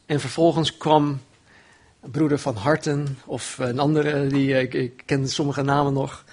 En 0.07 0.21
vervolgens 0.21 0.77
kwam 0.77 1.21
broeder 2.11 2.39
van 2.39 2.57
Harten 2.57 3.19
of 3.25 3.59
een 3.59 3.79
andere, 3.79 4.27
die, 4.27 4.61
ik, 4.61 4.75
ik 4.75 5.03
ken 5.07 5.29
sommige 5.29 5.63
namen 5.63 5.93
nog. 5.93 6.25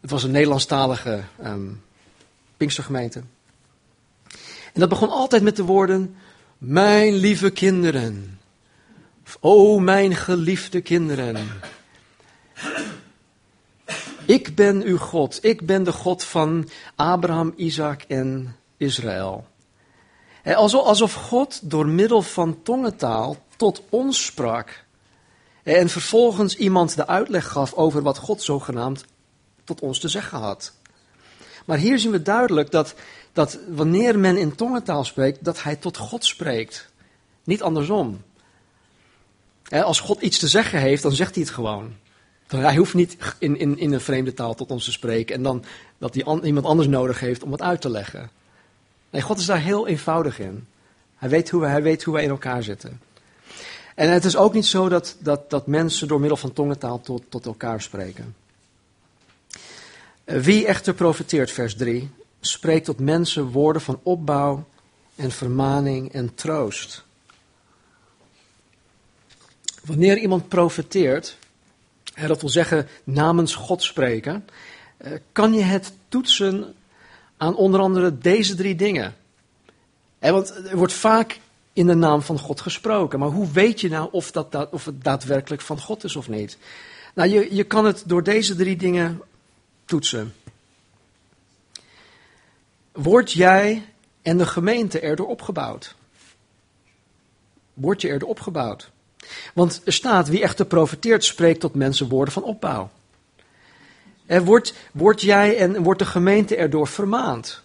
Het 0.00 0.10
was 0.10 0.22
een 0.22 0.30
Nederlandstalige 0.30 1.22
um, 1.44 1.82
Pinkstergemeente. 2.56 3.22
En 4.72 4.80
dat 4.80 4.88
begon 4.88 5.10
altijd 5.10 5.42
met 5.42 5.56
de 5.56 5.64
woorden, 5.64 6.16
mijn 6.58 7.14
lieve 7.14 7.50
kinderen. 7.50 8.38
O 9.40 9.78
mijn 9.78 10.14
geliefde 10.14 10.80
kinderen. 10.80 11.36
Ik 14.26 14.54
ben 14.54 14.82
uw 14.82 14.98
God. 14.98 15.38
Ik 15.44 15.66
ben 15.66 15.84
de 15.84 15.92
God 15.92 16.24
van 16.24 16.68
Abraham, 16.94 17.52
Isaac 17.56 18.02
en 18.02 18.56
Israël. 18.76 19.46
Alsof 20.44 21.14
God 21.14 21.70
door 21.70 21.86
middel 21.86 22.22
van 22.22 22.62
tongentaal 22.62 23.36
tot 23.56 23.82
ons 23.88 24.24
sprak. 24.24 24.84
En 25.62 25.88
vervolgens 25.88 26.56
iemand 26.56 26.96
de 26.96 27.06
uitleg 27.06 27.48
gaf 27.48 27.74
over 27.74 28.02
wat 28.02 28.18
God 28.18 28.42
zogenaamd 28.42 29.04
tot 29.64 29.80
ons 29.80 30.00
te 30.00 30.08
zeggen 30.08 30.38
had. 30.38 30.72
Maar 31.64 31.78
hier 31.78 31.98
zien 31.98 32.10
we 32.10 32.22
duidelijk 32.22 32.70
dat, 32.70 32.94
dat 33.32 33.58
wanneer 33.68 34.18
men 34.18 34.36
in 34.36 34.54
tongentaal 34.54 35.04
spreekt, 35.04 35.44
dat 35.44 35.62
hij 35.62 35.76
tot 35.76 35.96
God 35.96 36.24
spreekt. 36.24 36.88
Niet 37.44 37.62
andersom. 37.62 38.22
Als 39.68 40.00
God 40.00 40.20
iets 40.20 40.38
te 40.38 40.48
zeggen 40.48 40.80
heeft, 40.80 41.02
dan 41.02 41.12
zegt 41.12 41.34
hij 41.34 41.44
het 41.44 41.52
gewoon. 41.52 41.92
Hij 42.46 42.76
hoeft 42.76 42.94
niet 42.94 43.16
in, 43.38 43.58
in, 43.58 43.78
in 43.78 43.92
een 43.92 44.00
vreemde 44.00 44.34
taal 44.34 44.54
tot 44.54 44.70
ons 44.70 44.84
te 44.84 44.92
spreken 44.92 45.34
en 45.34 45.42
dan 45.42 45.64
dat 45.98 46.14
hij 46.14 46.40
iemand 46.42 46.66
anders 46.66 46.88
nodig 46.88 47.20
heeft 47.20 47.42
om 47.42 47.52
het 47.52 47.62
uit 47.62 47.80
te 47.80 47.90
leggen. 47.90 48.30
Nee, 49.10 49.22
God 49.22 49.38
is 49.38 49.46
daar 49.46 49.60
heel 49.60 49.86
eenvoudig 49.86 50.38
in. 50.38 50.66
Hij 51.16 51.28
weet 51.28 51.50
hoe, 51.50 51.64
hij 51.64 51.82
weet 51.82 52.02
hoe 52.02 52.14
wij 52.14 52.22
in 52.22 52.30
elkaar 52.30 52.62
zitten. 52.62 53.00
En 54.00 54.12
het 54.12 54.24
is 54.24 54.36
ook 54.36 54.54
niet 54.54 54.66
zo 54.66 54.88
dat, 54.88 55.16
dat, 55.18 55.50
dat 55.50 55.66
mensen 55.66 56.08
door 56.08 56.20
middel 56.20 56.36
van 56.36 56.52
tongentaal 56.52 57.00
tot, 57.00 57.22
tot 57.28 57.46
elkaar 57.46 57.82
spreken. 57.82 58.36
Wie 60.24 60.66
echter 60.66 60.94
profiteert, 60.94 61.50
vers 61.50 61.76
3, 61.76 62.10
spreekt 62.40 62.84
tot 62.84 62.98
mensen 62.98 63.50
woorden 63.50 63.82
van 63.82 64.00
opbouw 64.02 64.64
en 65.16 65.30
vermaning 65.30 66.12
en 66.12 66.34
troost. 66.34 67.04
Wanneer 69.84 70.18
iemand 70.18 70.48
profeteert, 70.48 71.36
dat 72.26 72.40
wil 72.40 72.50
zeggen 72.50 72.88
namens 73.04 73.54
God 73.54 73.82
spreken, 73.82 74.48
eh, 74.96 75.12
kan 75.32 75.54
je 75.54 75.62
het 75.62 75.92
toetsen 76.08 76.74
aan 77.36 77.56
onder 77.56 77.80
andere 77.80 78.18
deze 78.18 78.54
drie 78.54 78.76
dingen. 78.76 79.16
Want 80.18 80.50
er 80.50 80.76
wordt 80.76 80.92
vaak 80.92 81.40
in 81.80 81.86
de 81.86 81.94
naam 81.94 82.22
van 82.22 82.38
God 82.38 82.60
gesproken, 82.60 83.18
maar 83.18 83.28
hoe 83.28 83.50
weet 83.50 83.80
je 83.80 83.88
nou 83.88 84.08
of, 84.12 84.30
dat, 84.30 84.68
of 84.70 84.84
het 84.84 85.04
daadwerkelijk 85.04 85.62
van 85.62 85.80
God 85.80 86.04
is 86.04 86.16
of 86.16 86.28
niet? 86.28 86.58
Nou, 87.14 87.28
je, 87.28 87.54
je 87.54 87.64
kan 87.64 87.84
het 87.84 88.02
door 88.06 88.22
deze 88.22 88.54
drie 88.54 88.76
dingen 88.76 89.22
toetsen. 89.84 90.34
Word 92.92 93.32
jij 93.32 93.84
en 94.22 94.38
de 94.38 94.46
gemeente 94.46 95.00
erdoor 95.00 95.26
opgebouwd? 95.26 95.94
Word 97.74 98.00
je 98.00 98.08
erdoor 98.08 98.28
opgebouwd? 98.28 98.90
Want 99.54 99.80
er 99.84 99.92
staat, 99.92 100.28
wie 100.28 100.42
echter 100.42 100.66
profiteert, 100.66 101.24
spreekt 101.24 101.60
tot 101.60 101.74
mensen 101.74 102.08
woorden 102.08 102.34
van 102.34 102.42
opbouw. 102.42 102.90
En 104.26 104.44
wordt, 104.44 104.74
word 104.92 105.20
jij 105.20 105.56
en 105.56 105.82
wordt 105.82 105.98
de 105.98 106.06
gemeente 106.06 106.56
erdoor 106.56 106.88
vermaand? 106.88 107.62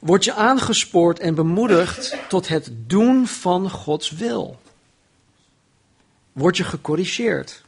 Word 0.00 0.24
je 0.24 0.32
aangespoord 0.32 1.18
en 1.18 1.34
bemoedigd 1.34 2.16
tot 2.28 2.48
het 2.48 2.70
doen 2.72 3.26
van 3.26 3.70
Gods 3.70 4.10
wil? 4.10 4.60
Word 6.32 6.56
je 6.56 6.64
gecorrigeerd? 6.64 7.62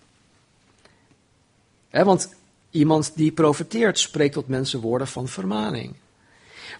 want 1.90 2.34
iemand 2.70 3.12
die 3.14 3.32
profiteert 3.32 3.98
spreekt 3.98 4.34
tot 4.34 4.48
mensen 4.48 4.80
woorden 4.80 5.06
van 5.06 5.28
vermaning. 5.28 5.94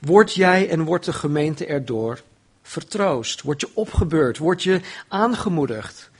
Word 0.00 0.34
jij 0.34 0.68
en 0.68 0.82
wordt 0.84 1.04
de 1.04 1.12
gemeente 1.12 1.66
erdoor 1.66 2.22
vertroost? 2.62 3.42
Word 3.42 3.60
je 3.60 3.70
opgebeurd? 3.74 4.38
Word 4.38 4.62
je 4.62 4.80
aangemoedigd? 5.08 6.10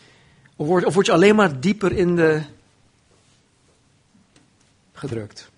Of 0.56 0.68
of 0.68 0.94
word 0.94 1.06
je 1.06 1.12
alleen 1.12 1.34
maar 1.34 1.60
dieper 1.60 1.92
in 1.92 2.16
de 2.16 2.42
gedrukt? 4.92 5.51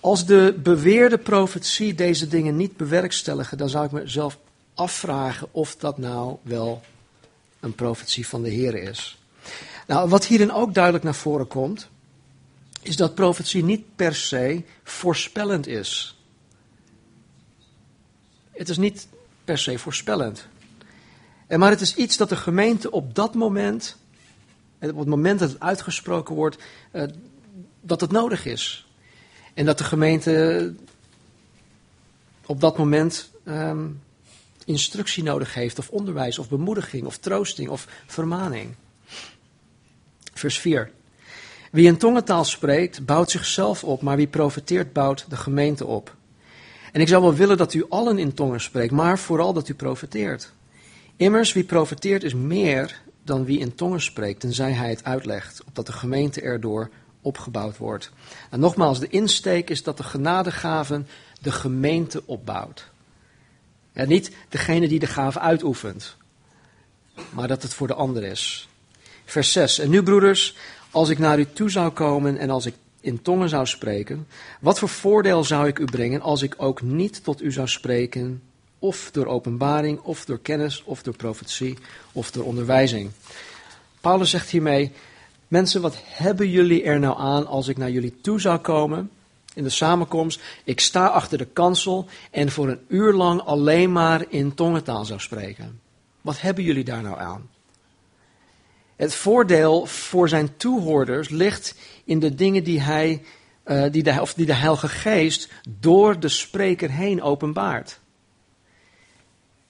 Als 0.00 0.26
de 0.26 0.58
beweerde 0.62 1.18
profetie 1.18 1.94
deze 1.94 2.28
dingen 2.28 2.56
niet 2.56 2.76
bewerkstelligen, 2.76 3.58
dan 3.58 3.68
zou 3.68 3.84
ik 3.84 3.90
mezelf 3.90 4.38
afvragen 4.74 5.48
of 5.50 5.76
dat 5.76 5.98
nou 5.98 6.36
wel 6.42 6.82
een 7.60 7.74
profetie 7.74 8.28
van 8.28 8.42
de 8.42 8.50
Heer 8.50 8.74
is. 8.74 9.18
Nou, 9.86 10.08
wat 10.08 10.26
hierin 10.26 10.52
ook 10.52 10.74
duidelijk 10.74 11.04
naar 11.04 11.14
voren 11.14 11.46
komt, 11.46 11.88
is 12.82 12.96
dat 12.96 13.14
profetie 13.14 13.64
niet 13.64 13.96
per 13.96 14.14
se 14.14 14.62
voorspellend 14.82 15.66
is. 15.66 16.18
Het 18.50 18.68
is 18.68 18.78
niet 18.78 19.08
per 19.44 19.58
se 19.58 19.78
voorspellend. 19.78 20.46
Maar 21.48 21.70
het 21.70 21.80
is 21.80 21.94
iets 21.94 22.16
dat 22.16 22.28
de 22.28 22.36
gemeente 22.36 22.90
op 22.90 23.14
dat 23.14 23.34
moment, 23.34 23.96
op 24.80 24.98
het 24.98 25.08
moment 25.08 25.38
dat 25.38 25.50
het 25.50 25.60
uitgesproken 25.60 26.34
wordt, 26.34 26.56
eh, 26.90 27.04
dat 27.80 28.00
het 28.00 28.10
nodig 28.10 28.44
is. 28.44 28.89
En 29.54 29.64
dat 29.64 29.78
de 29.78 29.84
gemeente 29.84 30.74
op 32.46 32.60
dat 32.60 32.78
moment 32.78 33.30
um, 33.44 34.00
instructie 34.64 35.22
nodig 35.22 35.54
heeft, 35.54 35.78
of 35.78 35.88
onderwijs, 35.88 36.38
of 36.38 36.48
bemoediging, 36.48 37.06
of 37.06 37.18
troosting, 37.18 37.68
of 37.68 37.86
vermaning. 38.06 38.74
Vers 40.34 40.58
4. 40.58 40.90
Wie 41.70 41.86
in 41.86 41.96
tongentaal 41.96 42.44
spreekt, 42.44 43.06
bouwt 43.06 43.30
zichzelf 43.30 43.84
op, 43.84 44.02
maar 44.02 44.16
wie 44.16 44.26
profeteert, 44.26 44.92
bouwt 44.92 45.24
de 45.28 45.36
gemeente 45.36 45.86
op. 45.86 46.16
En 46.92 47.00
ik 47.00 47.08
zou 47.08 47.22
wel 47.22 47.34
willen 47.34 47.56
dat 47.56 47.74
u 47.74 47.86
allen 47.88 48.18
in 48.18 48.34
tongen 48.34 48.60
spreekt, 48.60 48.92
maar 48.92 49.18
vooral 49.18 49.52
dat 49.52 49.68
u 49.68 49.74
profeteert. 49.74 50.52
Immers, 51.16 51.52
wie 51.52 51.64
profeteert 51.64 52.22
is 52.22 52.34
meer 52.34 53.02
dan 53.22 53.44
wie 53.44 53.58
in 53.58 53.74
tongen 53.74 54.00
spreekt, 54.00 54.40
tenzij 54.40 54.72
hij 54.72 54.90
het 54.90 55.04
uitlegt, 55.04 55.62
opdat 55.66 55.86
de 55.86 55.92
gemeente 55.92 56.40
erdoor 56.40 56.90
opgebouwd 57.20 57.76
wordt. 57.76 58.10
En 58.50 58.60
nogmaals, 58.60 59.00
de 59.00 59.08
insteek 59.08 59.70
is 59.70 59.82
dat 59.82 59.96
de 59.96 60.02
genadegaven 60.02 61.06
de 61.40 61.52
gemeente 61.52 62.22
opbouwt. 62.26 62.90
Ja, 63.92 64.04
niet 64.04 64.30
degene 64.48 64.88
die 64.88 64.98
de 64.98 65.06
gave 65.06 65.38
uitoefent, 65.38 66.16
maar 67.30 67.48
dat 67.48 67.62
het 67.62 67.74
voor 67.74 67.86
de 67.86 67.94
ander 67.94 68.24
is. 68.24 68.68
Vers 69.24 69.52
6. 69.52 69.78
En 69.78 69.90
nu, 69.90 70.02
broeders, 70.02 70.56
als 70.90 71.08
ik 71.08 71.18
naar 71.18 71.38
u 71.38 71.46
toe 71.52 71.70
zou 71.70 71.90
komen 71.90 72.38
en 72.38 72.50
als 72.50 72.66
ik 72.66 72.74
in 73.00 73.22
tongen 73.22 73.48
zou 73.48 73.66
spreken, 73.66 74.26
wat 74.60 74.78
voor 74.78 74.88
voordeel 74.88 75.44
zou 75.44 75.66
ik 75.68 75.78
u 75.78 75.84
brengen 75.84 76.20
als 76.20 76.42
ik 76.42 76.54
ook 76.56 76.82
niet 76.82 77.24
tot 77.24 77.42
u 77.42 77.52
zou 77.52 77.68
spreken, 77.68 78.42
of 78.78 79.10
door 79.10 79.26
openbaring, 79.26 80.00
of 80.00 80.24
door 80.24 80.38
kennis, 80.38 80.82
of 80.84 81.02
door 81.02 81.16
profetie, 81.16 81.78
of 82.12 82.30
door 82.30 82.44
onderwijzing? 82.44 83.10
Paulus 84.00 84.30
zegt 84.30 84.50
hiermee, 84.50 84.92
mensen, 85.50 85.80
wat 85.80 85.96
hebben 86.04 86.50
jullie 86.50 86.82
er 86.82 86.98
nou 86.98 87.18
aan 87.18 87.46
als 87.46 87.68
ik 87.68 87.76
naar 87.76 87.90
jullie 87.90 88.20
toe 88.20 88.40
zou 88.40 88.58
komen 88.58 89.10
in 89.54 89.62
de 89.62 89.70
samenkomst? 89.70 90.40
Ik 90.64 90.80
sta 90.80 91.06
achter 91.06 91.38
de 91.38 91.44
kansel 91.44 92.06
en 92.30 92.50
voor 92.50 92.68
een 92.68 92.80
uur 92.88 93.12
lang 93.12 93.40
alleen 93.40 93.92
maar 93.92 94.24
in 94.28 94.54
tongentaal 94.54 95.04
zou 95.04 95.20
spreken. 95.20 95.80
Wat 96.20 96.40
hebben 96.40 96.64
jullie 96.64 96.84
daar 96.84 97.02
nou 97.02 97.18
aan? 97.18 97.48
Het 98.96 99.14
voordeel 99.14 99.86
voor 99.86 100.28
zijn 100.28 100.56
toehoorders 100.56 101.28
ligt 101.28 101.74
in 102.04 102.18
de 102.18 102.34
dingen 102.34 102.64
die 102.64 102.80
hij, 102.80 103.22
uh, 103.64 103.84
die 103.90 104.02
de, 104.02 104.20
of 104.20 104.34
die 104.34 104.46
de 104.46 104.54
Heilige 104.54 104.88
Geest 104.88 105.48
door 105.68 106.20
de 106.20 106.28
spreker 106.28 106.90
heen 106.90 107.22
openbaart. 107.22 107.99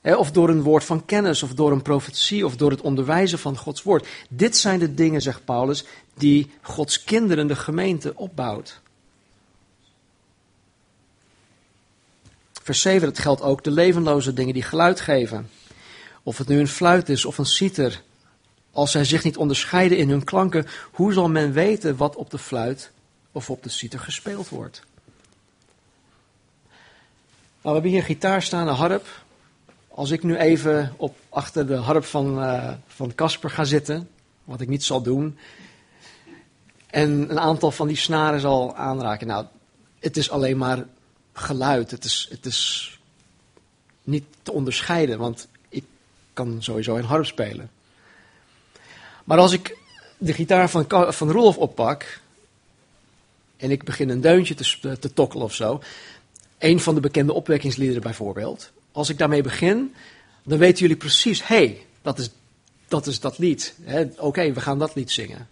Of 0.02 0.30
door 0.30 0.48
een 0.48 0.62
woord 0.62 0.84
van 0.84 1.04
kennis, 1.04 1.42
of 1.42 1.54
door 1.54 1.72
een 1.72 1.82
profetie, 1.82 2.46
of 2.46 2.56
door 2.56 2.70
het 2.70 2.80
onderwijzen 2.80 3.38
van 3.38 3.56
Gods 3.56 3.82
woord. 3.82 4.06
Dit 4.28 4.56
zijn 4.56 4.78
de 4.78 4.94
dingen, 4.94 5.22
zegt 5.22 5.44
Paulus, 5.44 5.84
die 6.14 6.50
Gods 6.62 7.04
kinderen, 7.04 7.46
de 7.46 7.56
gemeente, 7.56 8.12
opbouwt. 8.16 8.80
Vers 12.62 12.80
7, 12.80 13.08
dat 13.08 13.18
geldt 13.18 13.42
ook 13.42 13.64
de 13.64 13.70
levenloze 13.70 14.32
dingen 14.32 14.54
die 14.54 14.62
geluid 14.62 15.00
geven. 15.00 15.50
Of 16.22 16.38
het 16.38 16.48
nu 16.48 16.58
een 16.58 16.68
fluit 16.68 17.08
is 17.08 17.24
of 17.24 17.38
een 17.38 17.46
citer 17.46 18.02
als 18.72 18.90
zij 18.90 19.04
zich 19.04 19.24
niet 19.24 19.36
onderscheiden 19.36 19.98
in 19.98 20.08
hun 20.08 20.24
klanken, 20.24 20.66
hoe 20.90 21.12
zal 21.12 21.28
men 21.28 21.52
weten 21.52 21.96
wat 21.96 22.16
op 22.16 22.30
de 22.30 22.38
fluit 22.38 22.90
of 23.32 23.50
op 23.50 23.62
de 23.62 23.68
citer 23.68 24.00
gespeeld 24.00 24.48
wordt? 24.48 24.82
Nou, 27.62 27.76
we 27.76 27.80
hebben 27.80 27.90
hier 27.90 28.02
gitaar 28.02 28.42
staan, 28.42 28.68
een 28.68 28.74
harp. 28.74 29.06
Als 29.94 30.10
ik 30.10 30.22
nu 30.22 30.36
even 30.36 30.94
op, 30.96 31.16
achter 31.28 31.66
de 31.66 31.74
harp 31.74 32.04
van 32.04 32.38
uh, 32.38 32.72
van 32.86 33.14
Casper 33.14 33.50
ga 33.50 33.64
zitten, 33.64 34.08
wat 34.44 34.60
ik 34.60 34.68
niet 34.68 34.84
zal 34.84 35.02
doen, 35.02 35.38
En 36.86 37.30
een 37.30 37.40
aantal 37.40 37.70
van 37.70 37.88
die 37.88 37.96
snaren 37.96 38.40
zal 38.40 38.76
aanraken. 38.76 39.26
Nou, 39.26 39.46
het 39.98 40.16
is 40.16 40.30
alleen 40.30 40.56
maar 40.56 40.86
geluid. 41.32 41.90
Het 41.90 42.04
is, 42.04 42.28
het 42.30 42.46
is 42.46 43.00
niet 44.02 44.24
te 44.42 44.52
onderscheiden, 44.52 45.18
want 45.18 45.48
ik 45.68 45.84
kan 46.32 46.62
sowieso 46.62 46.96
een 46.96 47.04
harp 47.04 47.26
spelen. 47.26 47.70
Maar 49.24 49.38
als 49.38 49.52
ik 49.52 49.78
de 50.18 50.32
gitaar 50.32 50.70
van, 50.70 50.86
van 51.08 51.30
Rolf 51.30 51.56
oppak 51.56 52.20
en 53.56 53.70
ik 53.70 53.84
begin 53.84 54.08
een 54.08 54.20
deuntje 54.20 54.54
te, 54.54 54.98
te 54.98 55.12
tokkelen 55.12 55.44
of 55.44 55.54
zo, 55.54 55.80
een 56.58 56.80
van 56.80 56.94
de 56.94 57.00
bekende 57.00 57.32
opwekkingsliederen 57.32 58.02
bijvoorbeeld, 58.02 58.72
als 58.92 59.08
ik 59.08 59.18
daarmee 59.18 59.42
begin, 59.42 59.94
dan 60.44 60.58
weten 60.58 60.80
jullie 60.80 60.96
precies, 60.96 61.46
hé, 61.46 61.56
hey, 61.56 61.86
dat, 62.02 62.18
is, 62.18 62.30
dat 62.88 63.06
is 63.06 63.20
dat 63.20 63.38
lied. 63.38 63.74
Oké, 64.16 64.52
we 64.52 64.60
gaan 64.60 64.78
dat 64.78 64.94
lied 64.94 65.10
zingen. 65.10 65.48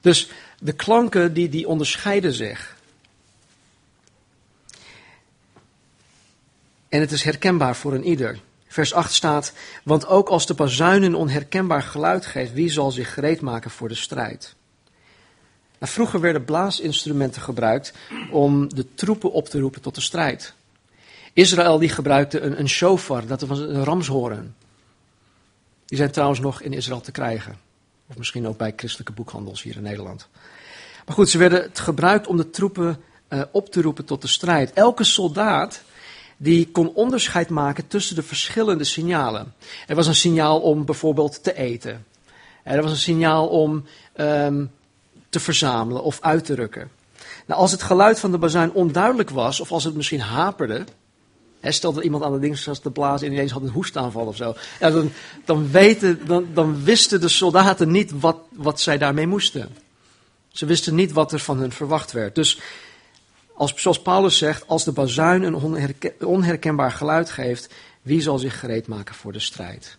Dus 0.00 0.30
de 0.58 0.72
klanken 0.72 1.34
die, 1.34 1.48
die 1.48 1.68
onderscheiden 1.68 2.32
zich. 2.32 2.76
En 6.88 7.00
het 7.00 7.12
is 7.12 7.22
herkenbaar 7.22 7.76
voor 7.76 7.92
een 7.94 8.04
ieder. 8.04 8.40
Vers 8.66 8.92
8 8.92 9.12
staat, 9.12 9.52
want 9.84 10.06
ook 10.06 10.28
als 10.28 10.46
de 10.46 10.54
bazuin 10.54 11.02
een 11.02 11.14
onherkenbaar 11.14 11.82
geluid 11.82 12.26
geeft, 12.26 12.52
wie 12.52 12.70
zal 12.70 12.90
zich 12.90 13.14
gereed 13.14 13.40
maken 13.40 13.70
voor 13.70 13.88
de 13.88 13.94
strijd? 13.94 14.54
Nou, 15.78 15.92
vroeger 15.92 16.20
werden 16.20 16.44
blaasinstrumenten 16.44 17.42
gebruikt 17.42 17.92
om 18.30 18.74
de 18.74 18.94
troepen 18.94 19.32
op 19.32 19.48
te 19.48 19.60
roepen 19.60 19.80
tot 19.80 19.94
de 19.94 20.00
strijd. 20.00 20.54
Israël 21.34 21.78
die 21.78 21.88
gebruikte 21.88 22.40
een, 22.40 22.58
een 22.58 22.68
shofar, 22.68 23.26
dat 23.26 23.40
was 23.40 23.58
een 23.58 23.84
ramshoren. 23.84 24.56
Die 25.86 25.98
zijn 25.98 26.10
trouwens 26.10 26.40
nog 26.40 26.60
in 26.60 26.72
Israël 26.72 27.00
te 27.00 27.12
krijgen. 27.12 27.58
Of 28.08 28.18
misschien 28.18 28.46
ook 28.46 28.56
bij 28.56 28.72
christelijke 28.76 29.12
boekhandels 29.12 29.62
hier 29.62 29.76
in 29.76 29.82
Nederland. 29.82 30.28
Maar 31.06 31.14
goed, 31.14 31.28
ze 31.28 31.38
werden 31.38 31.70
gebruikt 31.72 32.26
om 32.26 32.36
de 32.36 32.50
troepen 32.50 33.00
uh, 33.28 33.42
op 33.50 33.70
te 33.70 33.82
roepen 33.82 34.04
tot 34.04 34.22
de 34.22 34.28
strijd. 34.28 34.72
Elke 34.72 35.04
soldaat 35.04 35.82
die 36.36 36.70
kon 36.70 36.94
onderscheid 36.94 37.48
maken 37.48 37.86
tussen 37.86 38.16
de 38.16 38.22
verschillende 38.22 38.84
signalen. 38.84 39.54
Er 39.86 39.94
was 39.96 40.06
een 40.06 40.14
signaal 40.14 40.60
om 40.60 40.84
bijvoorbeeld 40.84 41.42
te 41.42 41.56
eten. 41.56 42.06
Er 42.62 42.82
was 42.82 42.90
een 42.90 42.96
signaal 42.96 43.48
om 43.48 43.84
um, 44.16 44.70
te 45.28 45.40
verzamelen 45.40 46.02
of 46.02 46.18
uit 46.20 46.44
te 46.44 46.54
rukken. 46.54 46.90
Nou, 47.46 47.60
als 47.60 47.72
het 47.72 47.82
geluid 47.82 48.20
van 48.20 48.30
de 48.30 48.38
bazuin 48.38 48.72
onduidelijk 48.72 49.30
was, 49.30 49.60
of 49.60 49.72
als 49.72 49.84
het 49.84 49.94
misschien 49.94 50.20
haperde, 50.20 50.84
He, 51.64 51.72
stel 51.72 51.92
dat 51.92 52.04
iemand 52.04 52.24
aan 52.24 52.40
de 52.40 52.78
te 52.82 52.90
blazen 52.90 53.26
en 53.26 53.32
ineens 53.32 53.52
had 53.52 53.62
een 53.62 53.68
hoestaanval 53.68 54.26
of 54.26 54.36
zo. 54.36 54.54
Dan, 54.80 55.12
dan, 55.44 55.70
weten, 55.70 56.26
dan, 56.26 56.46
dan 56.54 56.84
wisten 56.84 57.20
de 57.20 57.28
soldaten 57.28 57.90
niet 57.90 58.20
wat, 58.20 58.36
wat 58.52 58.80
zij 58.80 58.98
daarmee 58.98 59.26
moesten. 59.26 59.76
Ze 60.48 60.66
wisten 60.66 60.94
niet 60.94 61.12
wat 61.12 61.32
er 61.32 61.38
van 61.38 61.58
hun 61.58 61.72
verwacht 61.72 62.12
werd. 62.12 62.34
Dus 62.34 62.60
als, 63.54 63.72
zoals 63.76 64.02
Paulus 64.02 64.38
zegt, 64.38 64.68
als 64.68 64.84
de 64.84 64.92
bazuin 64.92 65.42
een 65.42 65.94
onherkenbaar 66.20 66.92
geluid 66.92 67.30
geeft, 67.30 67.74
wie 68.02 68.20
zal 68.20 68.38
zich 68.38 68.60
gereed 68.60 68.86
maken 68.86 69.14
voor 69.14 69.32
de 69.32 69.40
strijd? 69.40 69.96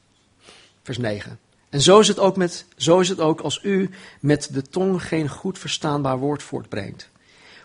Vers 0.84 0.98
9. 0.98 1.40
En 1.70 1.82
zo 1.82 2.00
is, 2.00 2.08
het 2.08 2.20
ook 2.20 2.38
met, 2.38 2.66
zo 2.78 3.00
is 3.00 3.10
het 3.10 3.20
ook 3.20 3.42
als 3.42 3.60
u 3.64 3.90
met 4.20 4.50
de 4.52 4.62
tong 4.62 5.08
geen 5.08 5.30
goed 5.30 5.60
verstaanbaar 5.60 6.18
woord 6.18 6.44
voortbrengt. 6.44 7.10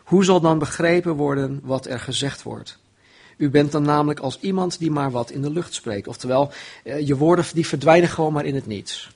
Hoe 0.05 0.25
zal 0.25 0.41
dan 0.41 0.59
begrepen 0.59 1.15
worden 1.15 1.61
wat 1.63 1.87
er 1.87 2.01
gezegd 2.01 2.43
wordt? 2.43 2.79
U 3.41 3.51
bent 3.51 3.73
dan 3.73 3.83
namelijk 3.83 4.21
als 4.21 4.39
iemand 4.41 4.79
die 4.79 4.91
maar 4.91 5.11
wat 5.11 5.31
in 5.31 5.43
de 5.43 5.51
lucht 5.51 5.75
spreekt. 5.75 6.09
Oftewel, 6.09 6.53
eh, 6.85 7.07
je 7.07 7.17
woorden 7.17 7.45
die 7.55 7.67
verdwijnen 7.67 8.09
gewoon 8.09 8.33
maar 8.33 8.45
in 8.45 8.55
het 8.55 8.67
niets. 8.67 9.11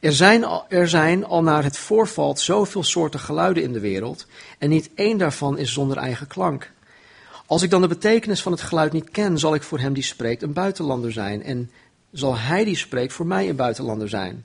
Er 0.00 0.12
zijn, 0.12 0.44
er 0.68 0.88
zijn 0.88 1.24
al 1.24 1.42
naar 1.42 1.62
het 1.62 1.76
voorvalt 1.76 2.40
zoveel 2.40 2.82
soorten 2.82 3.20
geluiden 3.20 3.62
in 3.62 3.72
de 3.72 3.80
wereld 3.80 4.26
en 4.58 4.68
niet 4.68 4.90
één 4.94 5.18
daarvan 5.18 5.58
is 5.58 5.72
zonder 5.72 5.96
eigen 5.96 6.26
klank. 6.26 6.70
Als 7.46 7.62
ik 7.62 7.70
dan 7.70 7.80
de 7.80 7.88
betekenis 7.88 8.42
van 8.42 8.52
het 8.52 8.60
geluid 8.60 8.92
niet 8.92 9.10
ken, 9.10 9.38
zal 9.38 9.54
ik 9.54 9.62
voor 9.62 9.78
hem 9.78 9.92
die 9.92 10.02
spreekt 10.02 10.42
een 10.42 10.52
buitenlander 10.52 11.12
zijn 11.12 11.42
en 11.42 11.70
zal 12.12 12.36
hij 12.36 12.64
die 12.64 12.76
spreekt 12.76 13.12
voor 13.12 13.26
mij 13.26 13.48
een 13.48 13.56
buitenlander 13.56 14.08
zijn. 14.08 14.44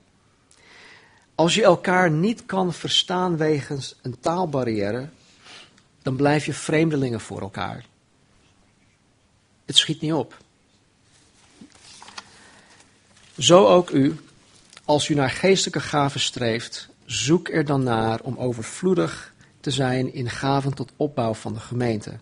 Als 1.35 1.55
je 1.55 1.63
elkaar 1.63 2.11
niet 2.11 2.45
kan 2.45 2.73
verstaan 2.73 3.37
wegens 3.37 3.95
een 4.01 4.19
taalbarrière, 4.19 5.09
dan 6.01 6.15
blijf 6.15 6.45
je 6.45 6.53
vreemdelingen 6.53 7.19
voor 7.19 7.41
elkaar. 7.41 7.89
Het 9.71 9.79
schiet 9.79 10.01
niet 10.01 10.13
op. 10.13 10.37
Zo 13.37 13.65
ook 13.65 13.89
u, 13.89 14.19
als 14.85 15.09
u 15.09 15.13
naar 15.13 15.29
geestelijke 15.29 15.79
gaven 15.79 16.19
streeft, 16.19 16.89
zoek 17.05 17.49
er 17.49 17.65
dan 17.65 17.83
naar 17.83 18.19
om 18.21 18.37
overvloedig 18.37 19.33
te 19.59 19.71
zijn 19.71 20.13
in 20.13 20.29
gaven 20.29 20.73
tot 20.73 20.91
opbouw 20.95 21.33
van 21.33 21.53
de 21.53 21.59
gemeente. 21.59 22.19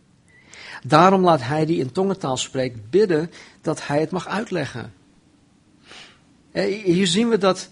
Daarom 0.84 1.24
laat 1.24 1.42
hij 1.42 1.66
die 1.66 1.80
in 1.80 1.92
tongentaal 1.92 2.38
spreekt 2.38 2.90
bidden 2.90 3.32
dat 3.62 3.88
hij 3.88 4.00
het 4.00 4.12
mag 4.12 4.28
uitleggen. 4.28 4.94
Eh, 6.52 6.84
hier 6.84 7.08
zien 7.08 7.30
we 7.30 7.38
dat 7.38 7.70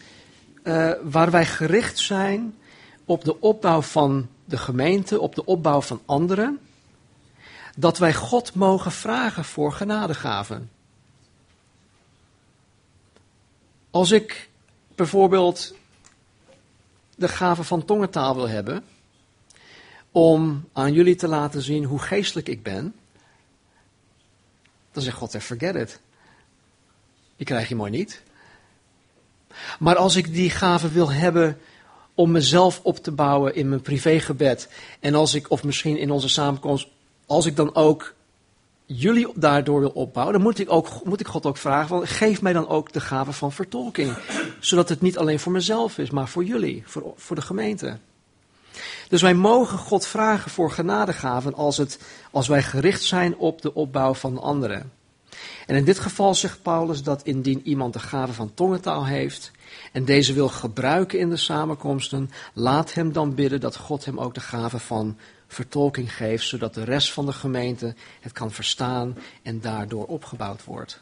uh, 0.64 0.92
waar 1.04 1.32
wij 1.32 1.46
gericht 1.46 1.98
zijn 1.98 2.56
op 3.06 3.24
de 3.24 3.42
opbouw 3.42 3.82
van 3.82 4.28
de 4.46 4.58
gemeente, 4.58 5.20
op 5.20 5.36
de 5.36 5.46
opbouw 5.46 5.82
van 5.82 6.02
anderen, 6.06 6.60
dat 7.80 7.98
wij 7.98 8.14
God 8.14 8.54
mogen 8.54 8.92
vragen 8.92 9.46
voor 9.46 9.74
genadegaven. 9.74 10.72
Als 13.90 14.12
ik 14.12 14.50
bijvoorbeeld 14.96 15.76
de 17.16 17.28
gave 17.28 17.64
van 17.64 17.86
tongentaal 17.86 18.36
wil 18.36 18.48
hebben, 18.48 18.84
om 20.12 20.68
aan 20.74 20.94
jullie 20.94 21.16
te 21.16 21.28
laten 21.28 21.62
zien 21.62 21.84
hoe 21.84 22.00
geestelijk 22.00 22.48
ik 22.50 22.64
ben, 22.64 22.96
dan 24.92 25.04
zegt 25.04 25.18
God, 25.18 25.38
forget 25.40 25.76
it. 25.76 26.00
Die 27.36 27.46
krijg 27.46 27.70
je 27.70 27.76
mooi 27.76 27.92
niet. 27.92 28.22
Maar 29.80 29.96
als 29.96 30.16
ik 30.16 30.34
die 30.34 30.50
gave 30.50 30.92
wil 30.92 31.12
hebben 31.12 31.58
om 32.14 32.32
mezelf 32.32 32.80
op 32.84 32.98
te 32.98 33.12
bouwen 33.12 33.56
in 33.56 33.70
mijn 33.70 33.82
privégebed, 33.82 34.70
en 35.00 35.16
als 35.16 35.34
ik, 35.34 35.52
of 35.52 35.64
misschien 35.64 35.98
in 35.98 36.12
onze 36.12 36.30
samenkomst, 36.30 36.88
als 37.28 37.46
ik 37.46 37.56
dan 37.56 37.76
ook 37.76 38.16
jullie 38.86 39.28
daardoor 39.36 39.80
wil 39.80 39.90
opbouwen, 39.90 40.36
dan 40.36 40.44
moet 40.44 40.60
ik, 40.60 40.72
ook, 40.72 41.06
moet 41.06 41.20
ik 41.20 41.28
God 41.28 41.46
ook 41.46 41.58
vragen, 41.58 41.88
van, 41.88 42.08
geef 42.08 42.42
mij 42.42 42.54
dan 42.54 42.68
ook 42.68 42.94
de 42.94 43.02
gave 43.02 43.32
van 43.32 43.52
vertolking. 43.52 44.18
Zodat 44.60 44.90
het 44.90 45.02
niet 45.02 45.18
alleen 45.18 45.40
voor 45.40 45.52
mezelf 45.52 45.98
is, 45.98 46.10
maar 46.10 46.28
voor 46.28 46.44
jullie, 46.44 46.84
voor, 46.86 47.14
voor 47.16 47.36
de 47.36 47.42
gemeente. 47.42 47.98
Dus 49.10 49.22
wij 49.22 49.34
mogen 49.34 49.78
God 49.78 50.08
vragen 50.08 50.52
voor 50.52 50.72
genadegaven 50.72 51.54
als, 51.54 51.78
het, 51.78 52.00
als 52.32 52.48
wij 52.48 52.64
gericht 52.64 53.04
zijn 53.04 53.38
op 53.38 53.62
de 53.62 53.74
opbouw 53.74 54.14
van 54.14 54.38
anderen. 54.38 54.92
En 55.66 55.76
in 55.76 55.86
dit 55.86 56.00
geval 56.00 56.36
zegt 56.36 56.62
Paulus 56.62 57.04
dat 57.04 57.24
indien 57.24 57.68
iemand 57.68 57.94
de 57.94 58.00
gave 58.00 58.34
van 58.34 58.54
tongentaal 58.54 59.06
heeft 59.06 59.52
en 59.92 60.06
deze 60.06 60.34
wil 60.34 60.48
gebruiken 60.50 61.20
in 61.20 61.30
de 61.30 61.38
samenkomsten, 61.38 62.30
laat 62.54 62.94
hem 62.94 63.12
dan 63.12 63.36
bidden 63.36 63.60
dat 63.60 63.76
God 63.76 64.06
hem 64.06 64.20
ook 64.20 64.34
de 64.34 64.40
gave 64.40 64.80
van 64.80 65.18
vertolking 65.48 66.16
geeft, 66.16 66.48
zodat 66.48 66.74
de 66.74 66.84
rest 66.84 67.14
van 67.14 67.26
de 67.26 67.34
gemeente 67.34 67.96
het 68.20 68.32
kan 68.32 68.52
verstaan 68.52 69.18
en 69.42 69.60
daardoor 69.60 70.06
opgebouwd 70.06 70.64
wordt. 70.64 71.02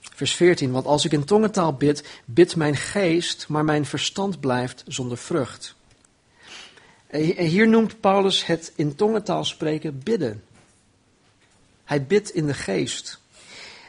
Vers 0.00 0.34
14, 0.34 0.70
want 0.70 0.86
als 0.86 1.04
ik 1.04 1.12
in 1.12 1.24
tongentaal 1.24 1.72
bid, 1.72 2.08
bidt 2.24 2.56
mijn 2.56 2.76
geest, 2.76 3.48
maar 3.48 3.64
mijn 3.64 3.86
verstand 3.86 4.40
blijft 4.40 4.84
zonder 4.86 5.18
vrucht. 5.18 5.74
Hier 7.36 7.68
noemt 7.68 8.00
Paulus 8.00 8.46
het 8.46 8.72
in 8.74 8.94
tongentaal 8.94 9.44
spreken 9.44 9.98
bidden. 9.98 10.42
Hij 11.84 12.04
bidt 12.04 12.30
in 12.30 12.46
de 12.46 12.54
geest. 12.54 13.20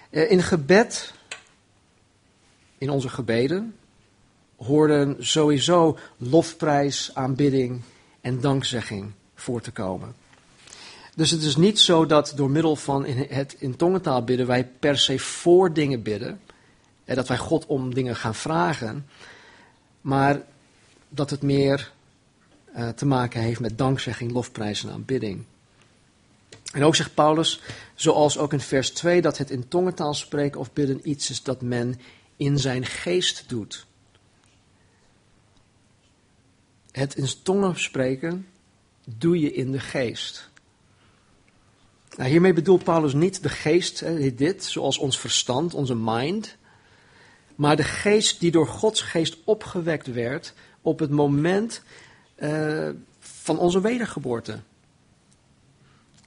Eh, 0.09 0.31
in 0.31 0.43
gebed, 0.43 1.13
in 2.77 2.89
onze 2.89 3.09
gebeden, 3.09 3.75
hoorden 4.55 5.15
sowieso 5.19 5.97
lofprijs, 6.17 7.11
aanbidding 7.13 7.81
en 8.21 8.39
dankzegging 8.39 9.11
voor 9.35 9.61
te 9.61 9.71
komen. 9.71 10.15
Dus 11.15 11.31
het 11.31 11.43
is 11.43 11.55
niet 11.55 11.79
zo 11.79 12.05
dat 12.05 12.33
door 12.35 12.49
middel 12.49 12.75
van 12.75 13.05
het 13.05 13.55
in 13.59 13.75
tongentaal 13.75 14.23
bidden 14.23 14.47
wij 14.47 14.65
per 14.65 14.97
se 14.97 15.19
voor 15.19 15.73
dingen 15.73 16.01
bidden. 16.01 16.41
En 17.05 17.15
dat 17.15 17.27
wij 17.27 17.37
God 17.37 17.65
om 17.65 17.93
dingen 17.93 18.15
gaan 18.15 18.35
vragen. 18.35 19.07
Maar 20.01 20.41
dat 21.09 21.29
het 21.29 21.41
meer 21.41 21.91
uh, 22.75 22.89
te 22.89 23.05
maken 23.05 23.41
heeft 23.41 23.59
met 23.59 23.77
dankzegging, 23.77 24.31
lofprijs 24.31 24.83
en 24.83 24.91
aanbidding. 24.91 25.43
En 26.73 26.83
ook 26.83 26.95
zegt 26.95 27.13
Paulus, 27.13 27.61
zoals 27.95 28.37
ook 28.37 28.53
in 28.53 28.59
vers 28.59 28.89
2, 28.89 29.21
dat 29.21 29.37
het 29.37 29.51
in 29.51 29.67
tongentaal 29.67 30.13
spreken 30.13 30.59
of 30.59 30.73
bidden 30.73 31.09
iets 31.09 31.29
is 31.29 31.43
dat 31.43 31.61
men 31.61 31.99
in 32.35 32.59
zijn 32.59 32.85
geest 32.85 33.43
doet. 33.47 33.85
Het 36.91 37.15
in 37.15 37.27
tongen 37.43 37.79
spreken 37.79 38.47
doe 39.05 39.39
je 39.39 39.53
in 39.53 39.71
de 39.71 39.79
geest. 39.79 40.49
Nou, 42.17 42.29
hiermee 42.29 42.53
bedoelt 42.53 42.83
Paulus 42.83 43.13
niet 43.13 43.43
de 43.43 43.49
geest, 43.49 44.03
dit, 44.37 44.63
zoals 44.63 44.97
ons 44.97 45.19
verstand, 45.19 45.73
onze 45.73 45.95
mind, 45.95 46.57
maar 47.55 47.75
de 47.75 47.83
geest 47.83 48.39
die 48.39 48.51
door 48.51 48.67
Gods 48.67 49.01
geest 49.01 49.37
opgewekt 49.43 50.07
werd 50.07 50.53
op 50.81 50.99
het 50.99 51.09
moment 51.09 51.81
uh, 52.37 52.89
van 53.19 53.59
onze 53.59 53.81
wedergeboorte. 53.81 54.59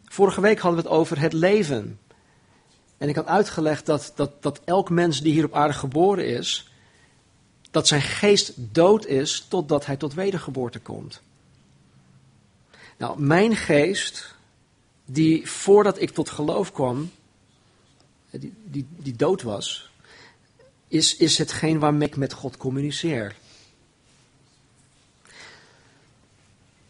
Vorige 0.04 0.40
week 0.40 0.58
hadden 0.58 0.82
we 0.82 0.88
het 0.88 0.98
over 0.98 1.20
het 1.20 1.32
leven. 1.32 1.98
En 2.98 3.08
ik 3.08 3.14
had 3.14 3.26
uitgelegd 3.26 3.86
dat, 3.86 4.12
dat, 4.14 4.42
dat 4.42 4.60
elk 4.64 4.90
mens 4.90 5.20
die 5.20 5.32
hier 5.32 5.44
op 5.44 5.54
aarde 5.54 5.74
geboren 5.74 6.26
is, 6.26 6.70
dat 7.74 7.88
zijn 7.88 8.02
geest 8.02 8.52
dood 8.56 9.06
is 9.06 9.46
totdat 9.48 9.86
hij 9.86 9.96
tot 9.96 10.14
wedergeboorte 10.14 10.78
komt. 10.78 11.20
Nou, 12.96 13.20
mijn 13.20 13.56
geest, 13.56 14.34
die 15.04 15.50
voordat 15.50 16.00
ik 16.00 16.10
tot 16.10 16.30
geloof 16.30 16.72
kwam, 16.72 17.10
die, 18.30 18.52
die, 18.64 18.86
die 18.96 19.16
dood 19.16 19.42
was, 19.42 19.90
is, 20.88 21.16
is 21.16 21.38
hetgeen 21.38 21.78
waarmee 21.78 22.08
ik 22.08 22.16
met 22.16 22.32
God 22.32 22.56
communiceer. 22.56 23.36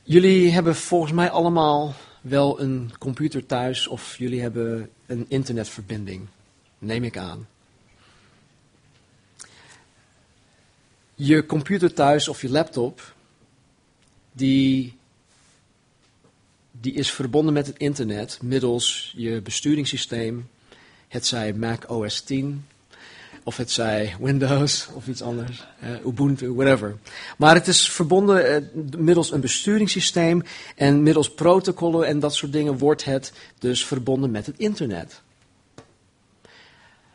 Jullie 0.02 0.50
hebben 0.50 0.76
volgens 0.76 1.12
mij 1.12 1.30
allemaal 1.30 1.94
wel 2.20 2.60
een 2.60 2.92
computer 2.98 3.46
thuis 3.46 3.86
of 3.86 4.18
jullie 4.18 4.40
hebben 4.40 4.90
een 5.06 5.24
internetverbinding, 5.28 6.26
neem 6.78 7.04
ik 7.04 7.16
aan. 7.16 7.46
Je 11.14 11.46
computer 11.46 11.92
thuis 11.92 12.28
of 12.28 12.40
je 12.40 12.50
laptop, 12.50 13.14
die, 14.32 14.98
die 16.70 16.92
is 16.92 17.10
verbonden 17.10 17.54
met 17.54 17.66
het 17.66 17.78
internet 17.78 18.38
middels 18.42 19.12
je 19.16 19.40
besturingssysteem, 19.40 20.48
het 21.08 21.26
zij 21.26 21.52
Mac 21.52 21.90
OS 21.90 22.20
10 22.20 22.66
of 23.44 23.56
het 23.56 23.70
zij 23.70 24.16
Windows 24.20 24.86
of 24.96 25.08
iets 25.08 25.22
anders, 25.22 25.66
uh, 25.84 26.06
Ubuntu, 26.06 26.54
whatever. 26.54 26.96
Maar 27.38 27.54
het 27.54 27.66
is 27.66 27.90
verbonden 27.90 28.64
uh, 28.74 28.84
middels 28.98 29.32
een 29.32 29.40
besturingssysteem 29.40 30.42
en 30.76 31.02
middels 31.02 31.34
protocollen 31.34 32.06
en 32.06 32.18
dat 32.18 32.34
soort 32.34 32.52
dingen 32.52 32.78
wordt 32.78 33.04
het 33.04 33.32
dus 33.58 33.86
verbonden 33.86 34.30
met 34.30 34.46
het 34.46 34.58
internet. 34.58 35.22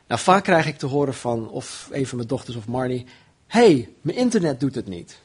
Nou, 0.07 0.21
vaak 0.21 0.43
krijg 0.43 0.67
ik 0.67 0.77
te 0.77 0.85
horen 0.85 1.13
van 1.13 1.49
of 1.49 1.89
een 1.91 2.07
van 2.07 2.17
mijn 2.17 2.29
dochters 2.29 2.57
of 2.57 2.67
Marnie, 2.67 3.05
hey, 3.49 3.89
mijn 4.01 4.17
internet 4.17 4.59
doet 4.59 4.75
het 4.75 4.87
niet. 4.87 5.19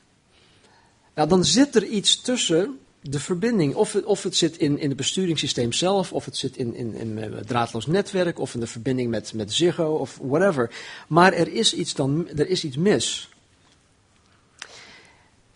Nou, 1.14 1.28
dan 1.28 1.44
zit 1.44 1.74
er 1.74 1.84
iets 1.84 2.20
tussen 2.20 2.78
de 3.00 3.20
verbinding. 3.20 3.74
Of 3.74 3.92
het, 3.92 4.04
of 4.04 4.22
het 4.22 4.36
zit 4.36 4.56
in, 4.56 4.78
in 4.78 4.88
het 4.88 4.96
besturingssysteem 4.96 5.72
zelf, 5.72 6.12
of 6.12 6.24
het 6.24 6.36
zit 6.36 6.56
in, 6.56 6.74
in, 6.74 6.94
in 6.94 7.16
een 7.16 7.44
draadloos 7.46 7.86
netwerk, 7.86 8.38
of 8.38 8.54
in 8.54 8.60
de 8.60 8.66
verbinding 8.66 9.10
met, 9.10 9.32
met 9.32 9.52
Ziggo, 9.52 9.94
of 9.94 10.18
whatever. 10.22 10.70
Maar 11.08 11.32
er 11.32 11.48
is 11.48 11.74
iets, 11.74 11.94
dan, 11.94 12.28
er 12.28 12.48
is 12.48 12.64
iets 12.64 12.76
mis. 12.76 13.28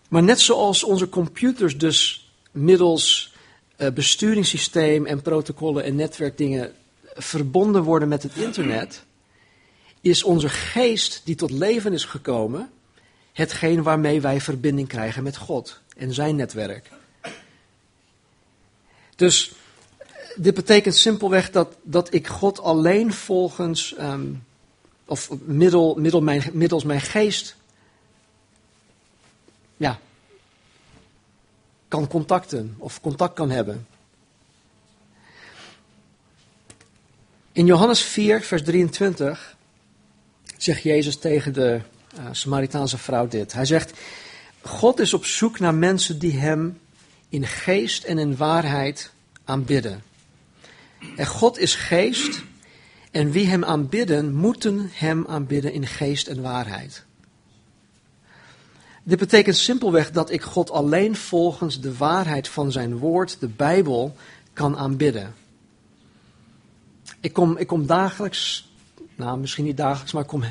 Maar 0.09 0.23
net 0.23 0.39
zoals 0.39 0.83
onze 0.83 1.09
computers 1.09 1.77
dus 1.77 2.31
middels 2.51 3.33
uh, 3.77 3.89
besturingssysteem 3.89 5.05
en 5.05 5.21
protocollen 5.21 5.83
en 5.83 5.95
netwerkdingen 5.95 6.73
verbonden 7.13 7.83
worden 7.83 8.07
met 8.07 8.23
het 8.23 8.35
internet, 8.35 9.03
is 10.01 10.23
onze 10.23 10.49
geest 10.49 11.21
die 11.23 11.35
tot 11.35 11.51
leven 11.51 11.93
is 11.93 12.05
gekomen, 12.05 12.71
hetgeen 13.33 13.83
waarmee 13.83 14.21
wij 14.21 14.41
verbinding 14.41 14.87
krijgen 14.87 15.23
met 15.23 15.37
God 15.37 15.79
en 15.97 16.13
zijn 16.13 16.35
netwerk. 16.35 16.91
Dus 19.15 19.51
dit 20.35 20.53
betekent 20.53 20.95
simpelweg 20.95 21.51
dat, 21.51 21.75
dat 21.81 22.13
ik 22.13 22.27
God 22.27 22.59
alleen 22.59 23.13
volgens, 23.13 23.95
um, 23.99 24.43
of 25.05 25.29
middel, 25.41 25.95
middel 25.95 26.21
mijn, 26.21 26.43
middels 26.53 26.83
mijn 26.83 27.01
geest, 27.01 27.55
ja, 29.77 29.99
kan 31.87 32.07
contacten 32.07 32.75
of 32.77 33.01
contact 33.01 33.33
kan 33.33 33.49
hebben. 33.49 33.87
In 37.51 37.65
Johannes 37.65 38.01
4, 38.01 38.41
vers 38.41 38.63
23 38.63 39.57
zegt 40.63 40.81
Jezus 40.81 41.17
tegen 41.17 41.53
de 41.53 41.81
uh, 42.19 42.25
Samaritaanse 42.31 42.97
vrouw 42.97 43.27
dit. 43.27 43.53
Hij 43.53 43.65
zegt, 43.65 43.93
God 44.61 44.99
is 44.99 45.13
op 45.13 45.25
zoek 45.25 45.59
naar 45.59 45.75
mensen 45.75 46.19
die 46.19 46.37
hem 46.37 46.79
in 47.29 47.47
geest 47.47 48.03
en 48.03 48.17
in 48.17 48.35
waarheid 48.35 49.11
aanbidden. 49.43 50.03
En 51.15 51.25
God 51.25 51.57
is 51.57 51.75
geest 51.75 52.41
en 53.11 53.31
wie 53.31 53.47
hem 53.47 53.63
aanbidden, 53.63 54.33
moeten 54.33 54.89
hem 54.93 55.25
aanbidden 55.27 55.73
in 55.73 55.87
geest 55.87 56.27
en 56.27 56.41
waarheid. 56.41 57.03
Dit 59.03 59.19
betekent 59.19 59.55
simpelweg 59.55 60.11
dat 60.11 60.31
ik 60.31 60.41
God 60.41 60.71
alleen 60.71 61.15
volgens 61.15 61.81
de 61.81 61.97
waarheid 61.97 62.47
van 62.47 62.71
zijn 62.71 62.97
woord, 62.97 63.39
de 63.39 63.47
Bijbel, 63.47 64.15
kan 64.53 64.77
aanbidden. 64.77 65.35
Ik 67.19 67.33
kom, 67.33 67.57
ik 67.57 67.67
kom 67.67 67.85
dagelijks, 67.85 68.68
nou 69.19 69.39
misschien 69.39 69.65
niet 69.65 69.77
dagelijks, 69.77 70.11
maar 70.11 70.25
kom 70.25 70.43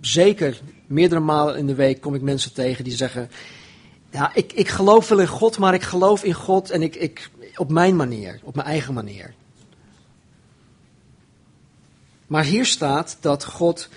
zeker 0.00 0.60
meerdere 0.86 1.20
malen 1.20 1.56
in 1.56 1.66
de 1.66 1.74
week 1.74 2.00
kom 2.00 2.14
ik 2.14 2.22
mensen 2.22 2.52
tegen 2.52 2.84
die 2.84 2.92
zeggen, 2.92 3.30
ja, 4.10 4.34
ik, 4.34 4.52
ik 4.52 4.68
geloof 4.68 5.08
wel 5.08 5.20
in 5.20 5.26
God, 5.26 5.58
maar 5.58 5.74
ik 5.74 5.82
geloof 5.82 6.24
in 6.24 6.32
God 6.32 6.70
en 6.70 6.82
ik, 6.82 6.94
ik, 6.94 7.30
op 7.56 7.70
mijn 7.70 7.96
manier, 7.96 8.40
op 8.42 8.54
mijn 8.54 8.66
eigen 8.66 8.94
manier. 8.94 9.34
Maar 12.26 12.44
hier 12.44 12.66
staat 12.66 13.16
dat 13.20 13.44
God 13.44 13.88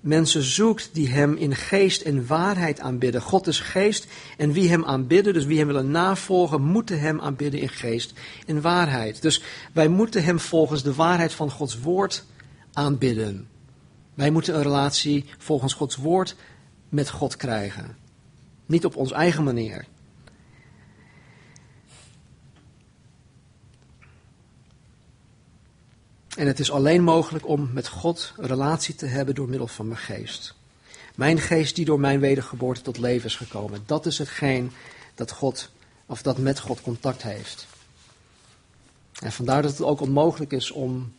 mensen 0.00 0.42
zoekt 0.42 0.90
die 0.92 1.08
hem 1.08 1.34
in 1.34 1.54
geest 1.54 2.02
en 2.02 2.26
waarheid 2.26 2.80
aanbidden. 2.80 3.20
God 3.20 3.46
is 3.46 3.60
geest 3.60 4.06
en 4.36 4.52
wie 4.52 4.68
hem 4.68 4.84
aanbidden, 4.84 5.32
dus 5.32 5.44
wie 5.44 5.58
hem 5.58 5.66
willen 5.66 5.90
navolgen, 5.90 6.62
moeten 6.62 7.00
hem 7.00 7.20
aanbidden 7.20 7.60
in 7.60 7.68
geest 7.68 8.12
en 8.46 8.60
waarheid. 8.60 9.22
Dus 9.22 9.42
wij 9.72 9.88
moeten 9.88 10.24
hem 10.24 10.38
volgens 10.40 10.82
de 10.82 10.94
waarheid 10.94 11.32
van 11.32 11.50
Gods 11.50 11.80
woord 11.80 12.24
aanbidden. 12.78 13.48
Wij 14.14 14.30
moeten 14.30 14.54
een 14.54 14.62
relatie 14.62 15.24
volgens 15.38 15.74
Gods 15.74 15.96
woord 15.96 16.36
met 16.88 17.10
God 17.10 17.36
krijgen. 17.36 17.96
Niet 18.66 18.84
op 18.84 18.96
onze 18.96 19.14
eigen 19.14 19.44
manier. 19.44 19.86
En 26.36 26.46
het 26.46 26.58
is 26.60 26.70
alleen 26.70 27.02
mogelijk 27.02 27.48
om 27.48 27.70
met 27.72 27.88
God 27.88 28.32
een 28.36 28.46
relatie 28.46 28.94
te 28.94 29.06
hebben 29.06 29.34
door 29.34 29.48
middel 29.48 29.66
van 29.66 29.86
mijn 29.86 30.00
geest. 30.00 30.54
Mijn 31.14 31.40
geest 31.40 31.76
die 31.76 31.84
door 31.84 32.00
mijn 32.00 32.20
wedergeboorte 32.20 32.80
tot 32.80 32.98
leven 32.98 33.26
is 33.26 33.36
gekomen. 33.36 33.82
Dat 33.86 34.06
is 34.06 34.18
hetgeen 34.18 34.72
dat 35.14 35.30
God, 35.30 35.70
of 36.06 36.22
dat 36.22 36.38
met 36.38 36.60
God 36.60 36.80
contact 36.80 37.22
heeft. 37.22 37.66
En 39.20 39.32
vandaar 39.32 39.62
dat 39.62 39.70
het 39.70 39.82
ook 39.82 40.00
onmogelijk 40.00 40.52
is 40.52 40.70
om 40.70 41.12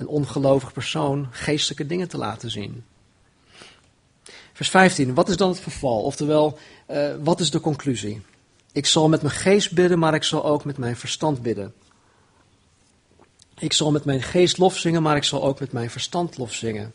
een 0.00 0.08
ongelovig 0.08 0.72
persoon 0.72 1.28
geestelijke 1.30 1.86
dingen 1.86 2.08
te 2.08 2.18
laten 2.18 2.50
zien. 2.50 2.84
Vers 4.52 4.70
15, 4.70 5.14
wat 5.14 5.28
is 5.28 5.36
dan 5.36 5.48
het 5.48 5.60
verval? 5.60 6.02
Oftewel, 6.02 6.58
uh, 6.90 7.10
wat 7.22 7.40
is 7.40 7.50
de 7.50 7.60
conclusie? 7.60 8.20
Ik 8.72 8.86
zal 8.86 9.08
met 9.08 9.22
mijn 9.22 9.34
geest 9.34 9.72
bidden, 9.72 9.98
maar 9.98 10.14
ik 10.14 10.24
zal 10.24 10.44
ook 10.44 10.64
met 10.64 10.78
mijn 10.78 10.96
verstand 10.96 11.42
bidden. 11.42 11.74
Ik 13.58 13.72
zal 13.72 13.90
met 13.90 14.04
mijn 14.04 14.22
geest 14.22 14.58
lof 14.58 14.78
zingen, 14.78 15.02
maar 15.02 15.16
ik 15.16 15.24
zal 15.24 15.44
ook 15.44 15.60
met 15.60 15.72
mijn 15.72 15.90
verstand 15.90 16.38
lof 16.38 16.52
zingen. 16.52 16.92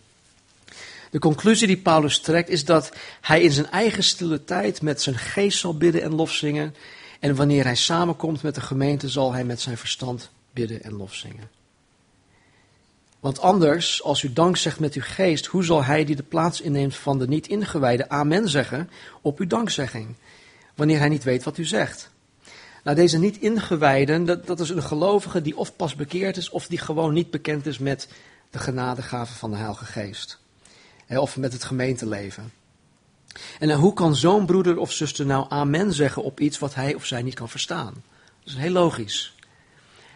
De 1.12 1.20
conclusie 1.20 1.68
die 1.68 1.78
Paulus 1.78 2.20
trekt 2.20 2.50
is 2.50 2.66
dat 2.66 2.92
hij 3.22 3.42
in 3.42 3.52
zijn 3.52 3.70
eigen 3.70 4.04
stille 4.04 4.44
tijd 4.44 4.82
met 4.82 5.02
zijn 5.02 5.18
geest 5.18 5.60
zal 5.60 5.78
bidden 5.78 6.02
en 6.02 6.16
lof 6.16 6.32
zingen. 6.32 6.76
En 7.20 7.36
wanneer 7.36 7.64
hij 7.64 7.76
samenkomt 7.76 8.42
met 8.42 8.56
de 8.56 8.62
gemeente 8.62 9.10
zal 9.10 9.34
hij 9.34 9.44
met 9.44 9.62
zijn 9.62 9.78
verstand 9.78 10.30
bidden 10.54 10.84
en 10.84 10.94
lof 10.94 11.14
zingen. 11.14 11.50
Want 13.26 13.40
anders, 13.40 14.04
als 14.04 14.24
u 14.24 14.34
dank 14.34 14.58
zegt 14.58 14.80
met 14.80 14.94
uw 14.94 15.02
geest, 15.06 15.46
hoe 15.46 15.64
zal 15.64 15.84
hij 15.84 16.06
die 16.06 16.16
de 16.16 16.24
plaats 16.24 16.62
inneemt 16.62 16.96
van 16.96 17.20
de 17.20 17.28
niet 17.28 17.48
ingewijde 17.48 18.10
amen 18.10 18.50
zeggen 18.50 18.90
op 19.22 19.40
uw 19.40 19.48
dankzegging, 19.48 20.16
wanneer 20.76 21.00
hij 21.00 21.10
niet 21.10 21.24
weet 21.24 21.44
wat 21.44 21.58
u 21.58 21.66
zegt? 21.66 22.10
Nou, 22.84 22.96
deze 22.96 23.18
niet 23.18 23.38
ingewijden, 23.38 24.26
dat, 24.26 24.48
dat 24.48 24.60
is 24.60 24.70
een 24.70 24.84
gelovige 24.84 25.42
die 25.42 25.58
of 25.58 25.76
pas 25.76 25.96
bekeerd 25.96 26.38
is, 26.38 26.50
of 26.50 26.68
die 26.68 26.78
gewoon 26.78 27.14
niet 27.14 27.32
bekend 27.32 27.66
is 27.66 27.78
met 27.78 28.08
de 28.50 28.60
genadegave 28.60 29.34
van 29.34 29.52
de 29.52 29.58
Heilige 29.58 29.86
Geest. 29.86 30.40
Of 31.10 31.38
met 31.38 31.54
het 31.54 31.64
gemeenteleven. 31.64 32.52
En 33.60 33.72
hoe 33.72 33.94
kan 33.94 34.16
zo'n 34.16 34.46
broeder 34.46 34.78
of 34.78 34.92
zuster 34.92 35.26
nou 35.26 35.46
amen 35.50 35.94
zeggen 35.94 36.24
op 36.24 36.40
iets 36.40 36.60
wat 36.60 36.76
hij 36.76 36.94
of 36.94 37.06
zij 37.06 37.22
niet 37.22 37.36
kan 37.36 37.50
verstaan? 37.50 37.94
Dat 38.44 38.54
is 38.54 38.56
heel 38.56 38.72
logisch. 38.72 39.36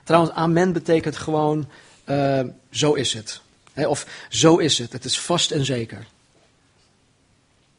Trouwens, 0.03 0.33
amen 0.33 0.73
betekent 0.73 1.17
gewoon, 1.17 1.67
uh, 2.09 2.41
zo 2.69 2.93
is 2.93 3.13
het. 3.13 3.41
Of 3.75 4.25
zo 4.29 4.57
is 4.57 4.77
het, 4.77 4.93
het 4.93 5.05
is 5.05 5.19
vast 5.19 5.51
en 5.51 5.65
zeker. 5.65 6.07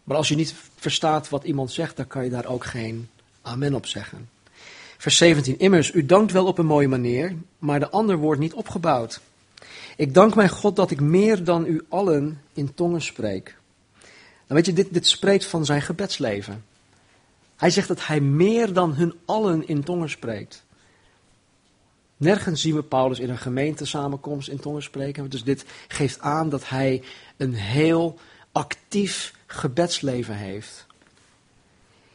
Maar 0.04 0.16
als 0.16 0.28
je 0.28 0.34
niet 0.34 0.54
verstaat 0.76 1.28
wat 1.28 1.44
iemand 1.44 1.72
zegt, 1.72 1.96
dan 1.96 2.06
kan 2.06 2.24
je 2.24 2.30
daar 2.30 2.46
ook 2.46 2.64
geen 2.64 3.08
amen 3.42 3.74
op 3.74 3.86
zeggen. 3.86 4.28
Vers 4.98 5.16
17. 5.16 5.58
Immers, 5.58 5.94
u 5.94 6.06
dankt 6.06 6.32
wel 6.32 6.46
op 6.46 6.58
een 6.58 6.66
mooie 6.66 6.88
manier, 6.88 7.36
maar 7.58 7.80
de 7.80 7.90
ander 7.90 8.16
wordt 8.16 8.40
niet 8.40 8.54
opgebouwd. 8.54 9.20
Ik 9.96 10.14
dank 10.14 10.34
mijn 10.34 10.48
God 10.48 10.76
dat 10.76 10.90
ik 10.90 11.00
meer 11.00 11.44
dan 11.44 11.66
u 11.66 11.84
allen 11.88 12.40
in 12.52 12.74
tongen 12.74 13.02
spreek. 13.02 13.56
Dan 14.46 14.56
weet 14.56 14.66
je, 14.66 14.72
dit, 14.72 14.94
dit 14.94 15.06
spreekt 15.06 15.44
van 15.44 15.64
zijn 15.64 15.82
gebedsleven. 15.82 16.64
Hij 17.56 17.70
zegt 17.70 17.88
dat 17.88 18.06
hij 18.06 18.20
meer 18.20 18.72
dan 18.72 18.94
hun 18.94 19.14
allen 19.24 19.68
in 19.68 19.84
tongen 19.84 20.10
spreekt. 20.10 20.62
Nergens 22.20 22.60
zien 22.60 22.74
we 22.74 22.82
Paulus 22.82 23.18
in 23.18 23.30
een 23.30 23.38
gemeentesamenkomst 23.38 24.48
in 24.48 24.60
tongen 24.60 24.82
spreken. 24.82 25.30
Dus 25.30 25.44
dit 25.44 25.64
geeft 25.88 26.20
aan 26.20 26.48
dat 26.48 26.68
hij 26.68 27.02
een 27.36 27.54
heel 27.54 28.18
actief 28.52 29.34
gebedsleven 29.46 30.34
heeft. 30.34 30.86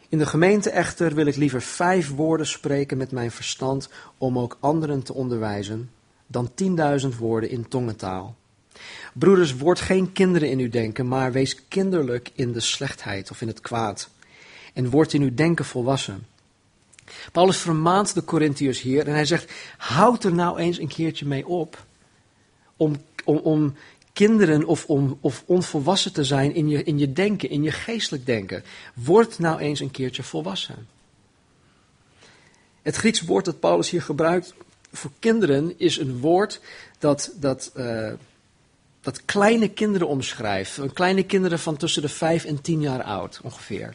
In 0.09 0.17
de 0.17 0.25
gemeente 0.25 0.69
echter 0.69 1.15
wil 1.15 1.25
ik 1.25 1.35
liever 1.35 1.61
vijf 1.61 2.09
woorden 2.09 2.47
spreken 2.47 2.97
met 2.97 3.11
mijn 3.11 3.31
verstand 3.31 3.89
om 4.17 4.39
ook 4.39 4.57
anderen 4.59 5.03
te 5.03 5.13
onderwijzen, 5.13 5.91
dan 6.27 6.53
tienduizend 6.53 7.17
woorden 7.17 7.49
in 7.49 7.67
tongentaal. 7.67 8.35
Broeders, 9.13 9.55
word 9.55 9.79
geen 9.79 10.11
kinderen 10.11 10.49
in 10.49 10.59
uw 10.59 10.69
denken, 10.69 11.07
maar 11.07 11.31
wees 11.31 11.67
kinderlijk 11.67 12.31
in 12.33 12.51
de 12.51 12.59
slechtheid 12.59 13.31
of 13.31 13.41
in 13.41 13.47
het 13.47 13.61
kwaad. 13.61 14.09
En 14.73 14.89
word 14.89 15.13
in 15.13 15.21
uw 15.21 15.33
denken 15.33 15.65
volwassen. 15.65 16.25
Paulus 17.31 17.57
vermaant 17.57 18.13
de 18.13 18.23
Corinthiërs 18.23 18.81
hier 18.81 19.07
en 19.07 19.13
hij 19.13 19.25
zegt: 19.25 19.51
houd 19.77 20.23
er 20.23 20.33
nou 20.33 20.57
eens 20.57 20.79
een 20.79 20.87
keertje 20.87 21.25
mee 21.25 21.47
op 21.47 21.85
om, 22.77 22.95
om, 23.23 23.37
om 23.37 23.75
kinderen 24.13 24.65
of, 24.65 24.85
om, 24.85 25.17
of 25.21 25.43
onvolwassen 25.45 26.13
te 26.13 26.23
zijn 26.23 26.55
in 26.55 26.69
je, 26.69 26.83
in 26.83 26.99
je 26.99 27.13
denken, 27.13 27.49
in 27.49 27.63
je 27.63 27.71
geestelijk 27.71 28.25
denken. 28.25 28.63
Word 28.93 29.39
nou 29.39 29.59
eens 29.59 29.79
een 29.79 29.91
keertje 29.91 30.23
volwassen. 30.23 30.87
Het 32.81 32.95
Grieks 32.95 33.21
woord 33.21 33.45
dat 33.45 33.59
Paulus 33.59 33.89
hier 33.89 34.01
gebruikt 34.01 34.53
voor 34.95 35.11
kinderen 35.19 35.79
is 35.79 35.97
een 35.97 36.19
woord 36.19 36.59
dat, 36.99 37.31
dat, 37.35 37.71
uh, 37.75 38.11
dat 39.01 39.25
kleine 39.25 39.69
kinderen 39.69 40.07
omschrijft. 40.07 40.79
Kleine 40.93 41.23
kinderen 41.23 41.59
van 41.59 41.77
tussen 41.77 42.01
de 42.01 42.09
vijf 42.09 42.45
en 42.45 42.61
tien 42.61 42.81
jaar 42.81 43.03
oud 43.03 43.39
ongeveer. 43.43 43.93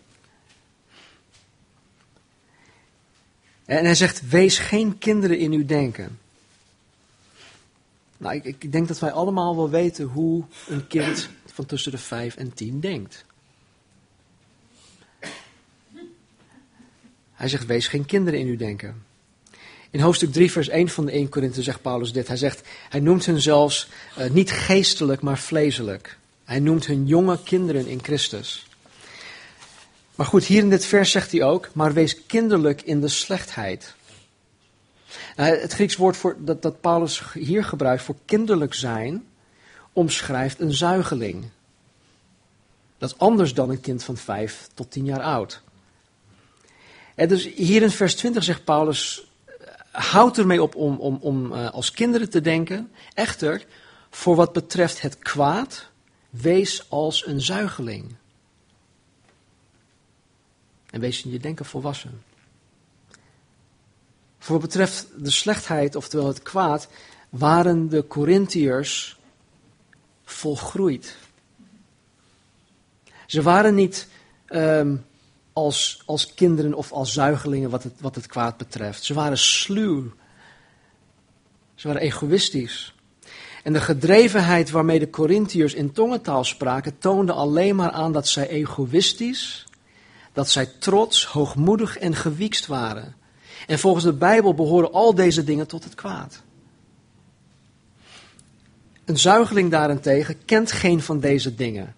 En 3.70 3.84
hij 3.84 3.94
zegt: 3.94 4.28
Wees 4.28 4.58
geen 4.58 4.98
kinderen 4.98 5.38
in 5.38 5.52
uw 5.52 5.64
denken. 5.64 6.18
Nou, 8.16 8.34
ik, 8.34 8.44
ik, 8.44 8.72
denk 8.72 8.88
dat 8.88 8.98
wij 8.98 9.10
allemaal 9.10 9.56
wel 9.56 9.70
weten 9.70 10.06
hoe 10.06 10.44
een 10.68 10.86
kind 10.86 11.28
van 11.46 11.66
tussen 11.66 11.92
de 11.92 11.98
vijf 11.98 12.36
en 12.36 12.54
tien 12.54 12.80
denkt. 12.80 13.24
Hij 17.32 17.48
zegt: 17.48 17.66
Wees 17.66 17.88
geen 17.88 18.06
kinderen 18.06 18.40
in 18.40 18.46
uw 18.46 18.56
denken. 18.56 19.04
In 19.90 20.00
hoofdstuk 20.00 20.32
3, 20.32 20.50
vers 20.50 20.68
1 20.68 20.88
van 20.88 21.06
de 21.06 21.12
1 21.12 21.28
Korinthe 21.28 21.62
zegt 21.62 21.82
Paulus 21.82 22.12
dit. 22.12 22.28
Hij 22.28 22.36
zegt: 22.36 22.68
Hij 22.88 23.00
noemt 23.00 23.26
hen 23.26 23.40
zelfs 23.40 23.88
uh, 24.18 24.30
niet 24.30 24.50
geestelijk, 24.50 25.20
maar 25.20 25.38
vleeselijk. 25.38 26.18
Hij 26.44 26.60
noemt 26.60 26.86
hun 26.86 27.06
jonge 27.06 27.42
kinderen 27.42 27.86
in 27.86 28.02
Christus. 28.02 28.69
Maar 30.20 30.28
goed, 30.28 30.44
hier 30.44 30.62
in 30.62 30.70
dit 30.70 30.86
vers 30.86 31.10
zegt 31.10 31.32
hij 31.32 31.42
ook, 31.42 31.70
maar 31.72 31.92
wees 31.92 32.26
kinderlijk 32.26 32.82
in 32.82 33.00
de 33.00 33.08
slechtheid. 33.08 33.94
Nou, 35.36 35.56
het 35.56 35.72
Grieks 35.72 35.96
woord 35.96 36.16
voor, 36.16 36.36
dat, 36.38 36.62
dat 36.62 36.80
Paulus 36.80 37.22
hier 37.32 37.64
gebruikt 37.64 38.02
voor 38.02 38.14
kinderlijk 38.24 38.74
zijn, 38.74 39.26
omschrijft 39.92 40.60
een 40.60 40.72
zuigeling. 40.72 41.44
Dat 42.98 43.10
is 43.10 43.18
anders 43.18 43.54
dan 43.54 43.70
een 43.70 43.80
kind 43.80 44.04
van 44.04 44.16
vijf 44.16 44.68
tot 44.74 44.90
tien 44.90 45.04
jaar 45.04 45.22
oud. 45.22 45.62
En 47.14 47.28
dus 47.28 47.48
hier 47.54 47.82
in 47.82 47.90
vers 47.90 48.14
20 48.14 48.44
zegt 48.44 48.64
Paulus, 48.64 49.26
houd 49.90 50.38
ermee 50.38 50.62
op 50.62 50.74
om, 50.74 50.96
om, 50.96 51.18
om 51.20 51.52
uh, 51.52 51.70
als 51.70 51.90
kinderen 51.90 52.30
te 52.30 52.40
denken. 52.40 52.92
Echter, 53.14 53.66
voor 54.10 54.36
wat 54.36 54.52
betreft 54.52 55.00
het 55.00 55.18
kwaad, 55.18 55.86
wees 56.30 56.84
als 56.88 57.26
een 57.26 57.40
zuigeling. 57.40 58.18
En 60.90 61.00
wees 61.00 61.24
in 61.24 61.30
je 61.30 61.38
denken 61.38 61.64
volwassen. 61.64 62.22
Voor 64.38 64.58
wat 64.58 64.68
betreft 64.68 65.06
de 65.24 65.30
slechtheid, 65.30 65.96
oftewel 65.96 66.26
het 66.26 66.42
kwaad, 66.42 66.88
waren 67.28 67.88
de 67.88 68.06
Corinthiërs 68.06 69.18
volgroeid. 70.24 71.16
Ze 73.26 73.42
waren 73.42 73.74
niet 73.74 74.08
um, 74.48 75.04
als, 75.52 76.02
als 76.06 76.34
kinderen 76.34 76.74
of 76.74 76.92
als 76.92 77.12
zuigelingen 77.12 77.70
wat 77.70 77.82
het, 77.82 77.92
wat 78.00 78.14
het 78.14 78.26
kwaad 78.26 78.56
betreft. 78.56 79.04
Ze 79.04 79.14
waren 79.14 79.38
sluw. 79.38 80.12
Ze 81.74 81.86
waren 81.86 82.02
egoïstisch. 82.02 82.94
En 83.62 83.72
de 83.72 83.80
gedrevenheid 83.80 84.70
waarmee 84.70 84.98
de 84.98 85.10
Corinthiërs 85.10 85.74
in 85.74 85.92
tongentaal 85.92 86.44
spraken, 86.44 86.98
toonde 86.98 87.32
alleen 87.32 87.76
maar 87.76 87.90
aan 87.90 88.12
dat 88.12 88.28
zij 88.28 88.48
egoïstisch 88.48 89.66
dat 90.40 90.50
zij 90.50 90.66
trots, 90.78 91.26
hoogmoedig 91.26 91.98
en 91.98 92.14
gewiekst 92.14 92.66
waren. 92.66 93.14
En 93.66 93.78
volgens 93.78 94.04
de 94.04 94.12
Bijbel 94.12 94.54
behoren 94.54 94.92
al 94.92 95.14
deze 95.14 95.44
dingen 95.44 95.66
tot 95.66 95.84
het 95.84 95.94
kwaad. 95.94 96.42
Een 99.04 99.18
zuigeling 99.18 99.70
daarentegen 99.70 100.44
kent 100.44 100.72
geen 100.72 101.02
van 101.02 101.20
deze 101.20 101.54
dingen. 101.54 101.94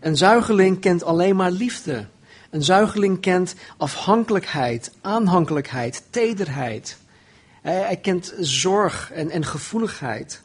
Een 0.00 0.16
zuigeling 0.16 0.80
kent 0.80 1.02
alleen 1.02 1.36
maar 1.36 1.50
liefde. 1.50 2.06
Een 2.50 2.62
zuigeling 2.62 3.20
kent 3.20 3.54
afhankelijkheid, 3.76 4.92
aanhankelijkheid, 5.00 6.02
tederheid. 6.10 6.98
Hij, 7.62 7.96
kent 7.96 8.34
zorg 8.38 9.10
en, 9.12 9.30
en 9.30 9.44
gevoeligheid. 9.44 10.42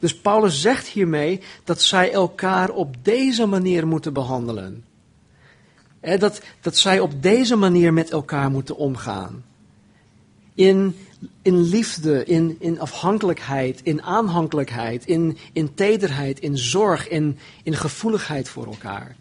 Dus 0.00 0.16
Paulus 0.20 0.60
zegt 0.60 0.86
hiermee 0.86 1.40
dat 1.64 1.82
zij 1.82 2.12
elkaar 2.12 2.70
op 2.70 2.96
deze 3.02 3.46
manier 3.46 3.86
moeten 3.86 4.12
behandelen 4.12 4.86
dat, 6.00 6.40
dat 6.60 6.76
zij 6.76 7.00
op 7.00 7.22
deze 7.22 7.56
manier 7.56 7.92
met 7.92 8.10
elkaar 8.10 8.50
moeten 8.50 8.76
omgaan. 8.76 9.44
In, 10.54 10.96
in 11.42 11.60
liefde, 11.60 12.24
in, 12.24 12.56
in 12.58 12.80
afhankelijkheid, 12.80 13.80
in 13.82 14.02
aanhankelijkheid, 14.02 15.06
in, 15.06 15.38
in 15.52 15.74
tederheid, 15.74 16.40
in 16.40 16.58
zorg, 16.58 17.08
in, 17.08 17.38
in 17.62 17.76
gevoeligheid 17.76 18.48
voor 18.48 18.66
elkaar. 18.66 19.16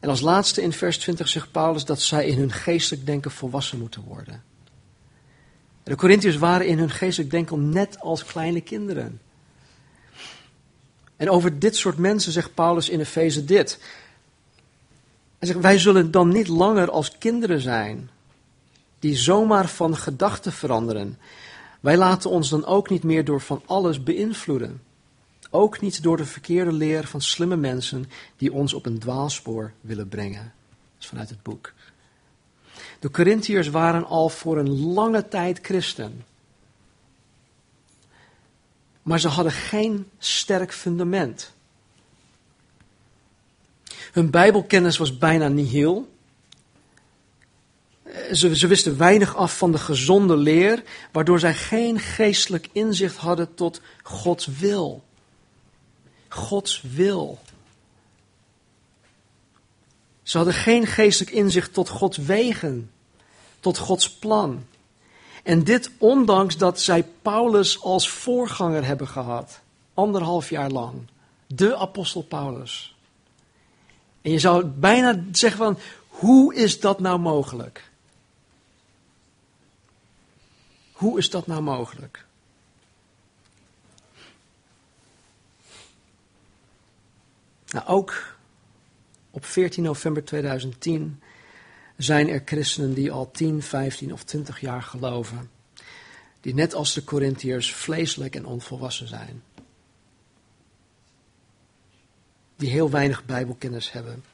En 0.00 0.10
als 0.10 0.20
laatste 0.20 0.62
in 0.62 0.72
vers 0.72 0.98
20 0.98 1.28
zegt 1.28 1.50
Paulus 1.50 1.84
dat 1.84 2.00
zij 2.00 2.26
in 2.26 2.38
hun 2.38 2.52
geestelijk 2.52 3.06
denken 3.06 3.30
volwassen 3.30 3.78
moeten 3.78 4.02
worden. 4.02 4.42
De 5.82 5.96
Corinthiërs 5.96 6.36
waren 6.36 6.66
in 6.66 6.78
hun 6.78 6.90
geestelijk 6.90 7.30
denken 7.30 7.68
net 7.68 8.00
als 8.00 8.24
kleine 8.24 8.60
kinderen. 8.60 9.20
En 11.16 11.30
over 11.30 11.58
dit 11.58 11.76
soort 11.76 11.98
mensen 11.98 12.32
zegt 12.32 12.54
Paulus 12.54 12.88
in 12.88 13.00
Efeze 13.00 13.44
dit. 13.44 13.78
Hij 15.38 15.48
zegt, 15.48 15.60
wij 15.60 15.78
zullen 15.78 16.10
dan 16.10 16.28
niet 16.28 16.48
langer 16.48 16.90
als 16.90 17.18
kinderen 17.18 17.60
zijn, 17.60 18.10
die 18.98 19.16
zomaar 19.16 19.68
van 19.68 19.96
gedachten 19.96 20.52
veranderen. 20.52 21.18
Wij 21.80 21.96
laten 21.96 22.30
ons 22.30 22.48
dan 22.48 22.64
ook 22.64 22.90
niet 22.90 23.02
meer 23.02 23.24
door 23.24 23.40
van 23.40 23.62
alles 23.66 24.02
beïnvloeden. 24.02 24.82
Ook 25.50 25.80
niet 25.80 26.02
door 26.02 26.16
de 26.16 26.24
verkeerde 26.24 26.72
leer 26.72 27.06
van 27.06 27.20
slimme 27.20 27.56
mensen 27.56 28.10
die 28.36 28.52
ons 28.52 28.74
op 28.74 28.86
een 28.86 28.98
dwaalspoor 28.98 29.72
willen 29.80 30.08
brengen. 30.08 30.42
Dat 30.42 31.00
is 31.00 31.06
vanuit 31.06 31.28
het 31.28 31.42
boek. 31.42 31.72
De 33.00 33.10
Corinthiërs 33.10 33.68
waren 33.68 34.06
al 34.06 34.28
voor 34.28 34.58
een 34.58 34.92
lange 34.92 35.28
tijd 35.28 35.58
christen. 35.62 36.24
Maar 39.04 39.20
ze 39.20 39.28
hadden 39.28 39.52
geen 39.52 40.10
sterk 40.18 40.72
fundament. 40.72 41.52
Hun 44.12 44.30
Bijbelkennis 44.30 44.96
was 44.96 45.18
bijna 45.18 45.48
nihil. 45.48 46.12
Ze, 48.32 48.56
ze 48.56 48.66
wisten 48.66 48.98
weinig 48.98 49.36
af 49.36 49.58
van 49.58 49.72
de 49.72 49.78
gezonde 49.78 50.36
leer, 50.36 50.82
waardoor 51.12 51.38
zij 51.38 51.54
geen 51.54 51.98
geestelijk 51.98 52.68
inzicht 52.72 53.16
hadden 53.16 53.54
tot 53.54 53.80
Gods 54.02 54.46
wil. 54.46 55.04
Gods 56.28 56.82
wil. 56.82 57.38
Ze 60.22 60.36
hadden 60.36 60.54
geen 60.54 60.86
geestelijk 60.86 61.36
inzicht 61.36 61.72
tot 61.72 61.88
Gods 61.88 62.16
wegen, 62.16 62.90
tot 63.60 63.78
Gods 63.78 64.10
plan. 64.10 64.66
En 65.44 65.64
dit 65.64 65.90
ondanks 65.98 66.56
dat 66.56 66.80
zij 66.80 67.04
Paulus 67.22 67.82
als 67.82 68.08
voorganger 68.08 68.84
hebben 68.84 69.08
gehad. 69.08 69.60
Anderhalf 69.94 70.50
jaar 70.50 70.70
lang. 70.70 71.06
De 71.46 71.76
apostel 71.76 72.22
Paulus. 72.22 72.96
En 74.22 74.30
je 74.30 74.38
zou 74.38 74.64
bijna 74.64 75.24
zeggen 75.32 75.58
van, 75.58 75.78
hoe 76.08 76.54
is 76.54 76.80
dat 76.80 77.00
nou 77.00 77.18
mogelijk? 77.18 77.90
Hoe 80.92 81.18
is 81.18 81.30
dat 81.30 81.46
nou 81.46 81.62
mogelijk? 81.62 82.24
Nou, 87.66 87.86
ook 87.86 88.36
op 89.30 89.44
14 89.44 89.82
november 89.82 90.24
2010 90.24 91.22
zijn 91.96 92.28
er 92.28 92.42
christenen 92.44 92.94
die 92.94 93.12
al 93.12 93.30
10, 93.30 93.62
15 93.62 94.12
of 94.12 94.24
20 94.24 94.60
jaar 94.60 94.82
geloven. 94.82 95.50
Die 96.40 96.54
net 96.54 96.74
als 96.74 96.94
de 96.94 97.04
Corinthiërs 97.04 97.74
vleeselijk 97.74 98.36
en 98.36 98.44
onvolwassen 98.44 99.08
zijn. 99.08 99.42
Die 102.56 102.70
heel 102.70 102.90
weinig 102.90 103.24
Bijbelkennis 103.24 103.92
hebben. 103.92 104.24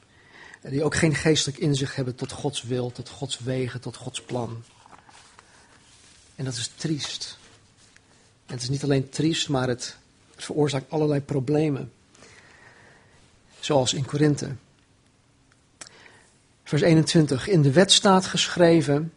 Die 0.63 0.85
ook 0.85 0.95
geen 0.95 1.15
geestelijk 1.15 1.59
inzicht 1.59 1.97
hebben 1.97 2.15
tot 2.15 2.33
Gods 2.33 2.63
wil, 2.63 2.93
tot 2.93 3.09
Gods 3.09 3.39
wegen, 3.39 3.81
tot 3.81 3.97
Gods 3.97 4.23
plan. 4.23 4.63
En 6.35 6.45
dat 6.45 6.55
is 6.55 6.71
triest. 6.77 7.39
En 8.47 8.55
het 8.55 8.63
is 8.63 8.69
niet 8.69 8.85
alleen 8.85 9.09
triest, 9.09 9.49
maar 9.49 9.69
het 9.69 9.97
veroorzaakt 10.37 10.91
allerlei 10.91 11.21
problemen. 11.21 11.93
Zoals 13.61 13.95
in 13.95 14.05
Korinthe. 14.05 14.55
Vers 16.71 16.83
21. 16.83 17.49
In 17.49 17.63
de 17.63 17.73
wet 17.73 17.93
staat 17.93 18.27
geschreven: 18.27 19.13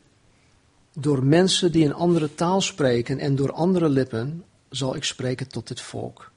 Door 0.93 1.23
mensen 1.23 1.71
die 1.71 1.85
een 1.85 1.93
andere 1.93 2.35
taal 2.35 2.61
spreken 2.61 3.19
en 3.19 3.35
door 3.35 3.51
andere 3.51 3.89
lippen 3.89 4.45
zal 4.69 4.95
ik 4.95 5.03
spreken 5.03 5.47
tot 5.47 5.67
dit 5.67 5.81
volk. 5.81 6.31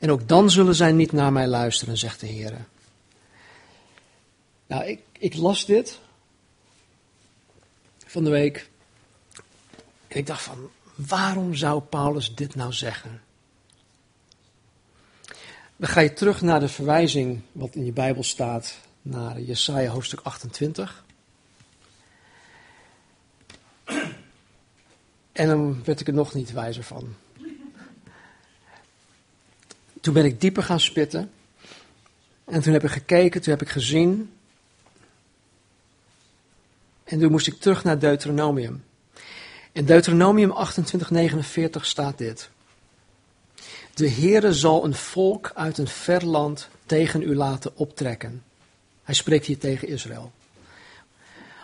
En 0.00 0.10
ook 0.10 0.28
dan 0.28 0.50
zullen 0.50 0.74
zij 0.74 0.92
niet 0.92 1.12
naar 1.12 1.32
mij 1.32 1.46
luisteren, 1.46 1.98
zegt 1.98 2.20
de 2.20 2.26
Heer. 2.26 2.66
Nou, 4.66 4.84
ik, 4.84 5.00
ik 5.18 5.34
las 5.34 5.66
dit 5.66 5.98
van 8.06 8.24
de 8.24 8.30
week. 8.30 8.70
En 10.08 10.18
ik 10.18 10.26
dacht 10.26 10.42
van, 10.42 10.70
waarom 10.94 11.54
zou 11.54 11.80
Paulus 11.80 12.34
dit 12.34 12.54
nou 12.54 12.72
zeggen? 12.72 13.22
Dan 15.76 15.88
ga 15.88 16.00
je 16.00 16.12
terug 16.12 16.40
naar 16.40 16.60
de 16.60 16.68
verwijzing 16.68 17.40
wat 17.52 17.74
in 17.74 17.84
je 17.84 17.92
Bijbel 17.92 18.22
staat, 18.22 18.78
naar 19.02 19.40
Jesaja 19.40 19.90
hoofdstuk 19.90 20.20
28. 20.20 21.04
En 25.32 25.48
dan 25.48 25.84
werd 25.84 26.00
ik 26.00 26.06
er 26.06 26.14
nog 26.14 26.34
niet 26.34 26.52
wijzer 26.52 26.82
van. 26.82 27.14
Toen 30.00 30.14
ben 30.14 30.24
ik 30.24 30.40
dieper 30.40 30.62
gaan 30.62 30.80
spitten. 30.80 31.30
En 32.44 32.62
toen 32.62 32.72
heb 32.72 32.84
ik 32.84 32.90
gekeken, 32.90 33.42
toen 33.42 33.52
heb 33.52 33.62
ik 33.62 33.68
gezien. 33.68 34.32
En 37.04 37.18
toen 37.18 37.30
moest 37.30 37.46
ik 37.46 37.60
terug 37.60 37.84
naar 37.84 37.98
Deuteronomium. 37.98 38.84
In 39.72 39.84
Deuteronomium 39.84 40.52
28:49 40.52 41.80
staat 41.80 42.18
dit. 42.18 42.50
De 43.94 44.10
Heere 44.10 44.54
zal 44.54 44.84
een 44.84 44.94
volk 44.94 45.52
uit 45.54 45.78
een 45.78 45.88
ver 45.88 46.26
land 46.26 46.68
tegen 46.86 47.22
u 47.22 47.36
laten 47.36 47.76
optrekken. 47.76 48.42
Hij 49.10 49.18
spreekt 49.18 49.46
hier 49.46 49.58
tegen 49.58 49.88
Israël. 49.88 50.32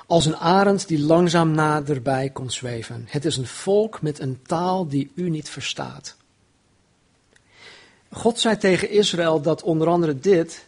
Als 0.06 0.26
een 0.26 0.36
arend 0.36 0.88
die 0.88 0.98
langzaam 0.98 1.50
naderbij 1.50 2.30
komt 2.30 2.52
zweven. 2.52 3.06
Het 3.08 3.24
is 3.24 3.36
een 3.36 3.46
volk 3.46 4.02
met 4.02 4.18
een 4.18 4.42
taal 4.42 4.88
die 4.88 5.12
u 5.14 5.30
niet 5.30 5.48
verstaat. 5.48 6.16
God 8.10 8.40
zei 8.40 8.56
tegen 8.56 8.90
Israël 8.90 9.40
dat 9.40 9.62
onder 9.62 9.88
andere 9.88 10.18
dit 10.18 10.66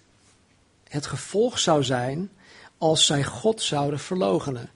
het 0.88 1.06
gevolg 1.06 1.58
zou 1.58 1.84
zijn 1.84 2.30
als 2.78 3.06
zij 3.06 3.24
God 3.24 3.62
zouden 3.62 3.98
verlogenen. 3.98 4.70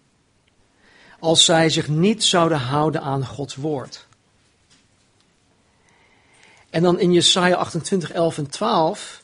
Als 1.19 1.45
zij 1.45 1.71
zich 1.71 1.89
niet 1.89 2.25
zouden 2.25 2.59
houden 2.59 3.03
aan 3.03 3.27
Gods 3.27 3.55
woord. 3.55 4.07
En 6.71 6.83
dan 6.83 6.99
in 6.99 7.13
Jesaja 7.13 7.57
28, 7.57 8.13
11 8.13 8.39
en 8.39 8.47
12, 8.47 9.22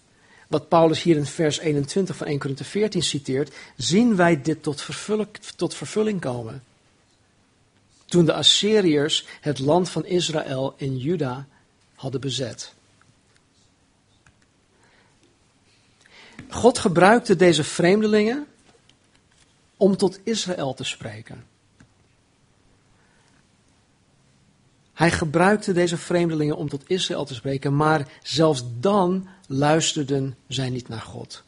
wat 0.49 0.69
Paulus 0.69 1.03
hier 1.03 1.17
in 1.17 1.27
vers 1.27 1.59
21 1.59 2.17
van 2.17 2.27
1 2.27 2.39
Corinthië 2.39 2.65
14 2.65 3.03
citeert, 3.03 3.55
zien 3.77 4.17
wij 4.17 4.43
dit 4.43 4.63
tot 4.63 4.81
vervulling, 4.81 5.29
tot 5.57 5.75
vervulling 5.75 6.21
komen. 6.21 6.65
Toen 8.05 8.25
de 8.25 8.33
Assyriërs 8.33 9.27
het 9.41 9.59
land 9.59 9.89
van 9.89 10.07
Israël 10.07 10.75
in 10.77 10.97
Juda 10.97 11.47
hadden 11.95 12.21
bezet. 12.21 12.73
God 16.49 16.79
gebruikte 16.79 17.37
deze 17.37 17.65
vreemdelingen 17.65 18.47
om 19.77 19.97
tot 19.97 20.21
Israël 20.23 20.75
te 20.75 20.85
spreken. 20.85 21.45
Hij 24.99 25.11
gebruikte 25.11 25.73
deze 25.73 25.97
vreemdelingen 25.97 26.57
om 26.57 26.69
tot 26.69 26.83
Israël 26.87 27.25
te 27.25 27.35
spreken, 27.35 27.77
maar 27.77 28.09
zelfs 28.23 28.65
dan 28.81 29.29
luisterden 29.47 30.37
zij 30.47 30.71
niet 30.71 30.89
naar 30.89 31.01
God. 31.01 31.43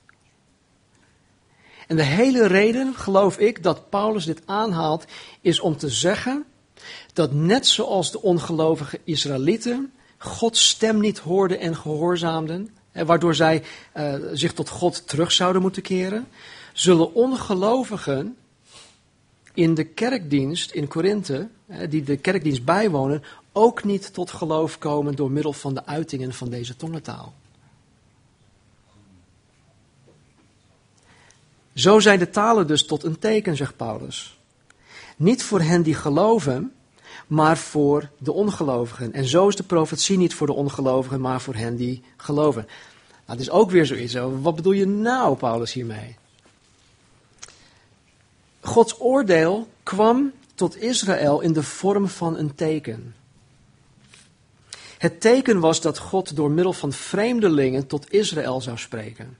En 1.87 1.97
de 1.97 2.03
hele 2.03 2.47
reden, 2.47 2.95
geloof 2.95 3.39
ik, 3.39 3.63
dat 3.63 3.89
Paulus 3.89 4.25
dit 4.25 4.43
aanhaalt, 4.45 5.05
is 5.41 5.61
om 5.61 5.77
te 5.77 5.89
zeggen 5.89 6.45
dat 7.13 7.33
net 7.33 7.67
zoals 7.67 8.13
de 8.13 8.23
ongelovige 8.23 9.01
Israëlieten 9.05 9.93
Gods 10.19 10.69
stem 10.69 11.01
niet 11.01 11.19
hoorden 11.19 11.61
en 11.61 11.77
gehoorzaamden, 11.77 12.71
waardoor 12.93 13.35
zij 13.35 13.63
uh, 13.97 14.15
zich 14.33 14.53
tot 14.53 14.69
God 14.69 15.09
terug 15.09 15.33
zouden 15.33 15.63
moeten 15.63 15.83
keren, 15.83 16.29
zullen 16.73 17.15
ongelovigen 17.15 18.37
in 19.55 19.75
de 19.75 19.85
kerkdienst 19.85 20.71
in 20.71 20.89
Korinthe, 20.89 21.49
die 21.89 22.03
de 22.03 22.17
kerkdienst 22.17 22.65
bijwonen, 22.65 23.23
ook 23.61 23.85
niet 23.85 24.15
tot 24.15 24.31
geloof 24.31 24.79
komen 24.79 25.15
door 25.15 25.31
middel 25.31 25.53
van 25.53 25.75
de 25.75 25.87
uitingen 25.87 26.35
van 26.35 26.49
deze 26.51 26.77
tongentaal. 26.77 27.35
Zo 31.75 32.01
zijn 32.01 32.19
de 32.19 32.31
talen 32.31 32.67
dus 32.67 32.87
tot 32.87 33.05
een 33.05 33.19
teken, 33.19 33.57
zegt 33.57 33.77
Paulus. 33.77 34.39
Niet 35.17 35.43
voor 35.43 35.61
hen 35.61 35.83
die 35.83 35.95
geloven, 35.95 36.73
maar 37.27 37.59
voor 37.59 38.11
de 38.19 38.33
ongelovigen. 38.33 39.13
En 39.13 39.25
zo 39.25 39.49
is 39.49 39.57
de 39.57 39.63
profetie 39.63 40.19
niet 40.19 40.35
voor 40.35 40.47
de 40.47 40.53
ongelovigen, 40.53 41.21
maar 41.21 41.41
voor 41.41 41.55
hen 41.55 41.77
die 41.77 42.03
geloven. 42.17 42.63
Nou, 43.27 43.39
dat 43.39 43.41
is 43.41 43.51
ook 43.51 43.71
weer 43.71 43.87
zoiets. 43.87 44.15
Wat 44.41 44.57
bedoel 44.57 44.73
je 44.73 44.87
nou, 44.87 45.37
Paulus, 45.37 45.73
hiermee? 45.73 46.17
Gods 48.61 49.01
oordeel 49.01 49.69
kwam 49.83 50.33
tot 50.55 50.77
Israël 50.77 51.41
in 51.41 51.53
de 51.53 51.63
vorm 51.63 52.09
van 52.09 52.37
een 52.37 52.55
teken. 52.55 53.15
Het 55.01 55.21
teken 55.21 55.61
was 55.61 55.81
dat 55.81 55.99
God 55.99 56.37
door 56.37 56.51
middel 56.51 56.73
van 56.73 56.93
vreemdelingen 56.93 57.87
tot 57.87 58.13
Israël 58.13 58.61
zou 58.61 58.79
spreken. 58.79 59.39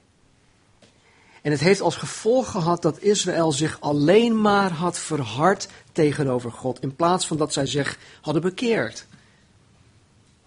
En 1.43 1.51
het 1.51 1.61
heeft 1.61 1.81
als 1.81 1.97
gevolg 1.97 2.51
gehad 2.51 2.83
dat 2.83 3.01
Israël 3.01 3.53
zich 3.53 3.81
alleen 3.81 4.41
maar 4.41 4.71
had 4.71 4.99
verhard 4.99 5.69
tegenover 5.93 6.53
God, 6.53 6.83
in 6.83 6.97
plaats 6.97 7.27
van 7.27 7.37
dat 7.37 7.53
zij 7.53 7.67
zich 7.67 7.99
hadden 8.21 8.43
bekeerd. 8.43 9.07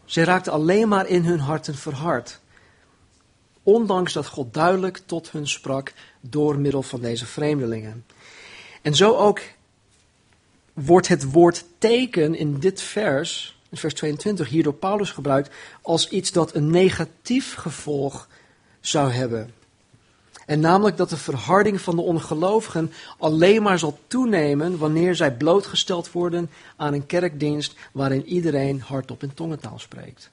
Zij 0.06 0.24
raakten 0.24 0.52
alleen 0.52 0.88
maar 0.88 1.08
in 1.08 1.26
hun 1.26 1.40
harten 1.40 1.76
verhard. 1.76 2.40
Ondanks 3.64 4.14
dat 4.14 4.28
God 4.28 4.54
duidelijk 4.54 5.02
tot 5.06 5.32
hun 5.32 5.48
sprak 5.48 5.94
door 6.22 6.60
middel 6.60 6.84
van 6.84 7.02
deze 7.02 7.26
vreemdelingen. 7.26 8.06
En 8.82 8.96
zo 8.96 9.16
ook 9.16 9.42
wordt 10.74 11.08
het 11.08 11.32
woord 11.32 11.66
teken 11.78 12.36
in 12.36 12.60
dit 12.60 12.82
vers, 12.82 13.58
vers 13.80 13.94
22, 13.94 14.50
hier 14.50 14.64
door 14.64 14.74
Paulus 14.74 15.12
gebruikt 15.12 15.54
als 15.82 16.10
iets 16.10 16.32
dat 16.32 16.56
een 16.56 16.70
negatief 16.70 17.56
gevolg 17.56 18.28
zou 18.82 19.12
hebben. 19.12 19.54
En 20.46 20.60
namelijk 20.60 20.98
dat 20.98 21.10
de 21.10 21.18
verharding 21.18 21.82
van 21.82 21.96
de 21.96 22.02
ongelovigen 22.02 22.92
alleen 23.18 23.62
maar 23.62 23.80
zal 23.80 24.00
toenemen 24.08 24.78
wanneer 24.78 25.16
zij 25.16 25.32
blootgesteld 25.36 26.12
worden 26.12 26.50
aan 26.76 26.94
een 26.94 27.06
kerkdienst 27.06 27.76
waarin 27.92 28.26
iedereen 28.26 28.82
hardop 28.82 29.24
in 29.24 29.34
tongentaal 29.34 29.80
spreekt. 29.80 30.32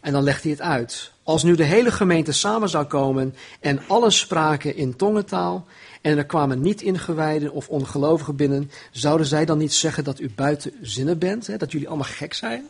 En 0.00 0.12
dan 0.12 0.22
legt 0.22 0.42
hij 0.42 0.52
het 0.52 0.60
uit. 0.60 1.12
Als 1.22 1.42
nu 1.42 1.54
de 1.54 1.64
hele 1.64 1.90
gemeente 1.90 2.32
samen 2.32 2.68
zou 2.68 2.84
komen 2.84 3.34
en 3.60 3.80
allen 3.86 4.12
spraken 4.12 4.76
in 4.76 4.96
tongentaal 4.96 5.66
en 6.00 6.18
er 6.18 6.26
kwamen 6.26 6.60
niet 6.60 6.82
ingewijden 6.82 7.52
of 7.52 7.68
ongelovigen 7.68 8.36
binnen, 8.36 8.70
zouden 8.90 9.26
zij 9.26 9.44
dan 9.44 9.58
niet 9.58 9.72
zeggen 9.72 10.04
dat 10.04 10.20
u 10.20 10.30
buiten 10.34 10.72
zinnen 10.82 11.18
bent, 11.18 11.46
hè, 11.46 11.56
dat 11.56 11.72
jullie 11.72 11.88
allemaal 11.88 12.06
gek 12.06 12.34
zijn? 12.34 12.68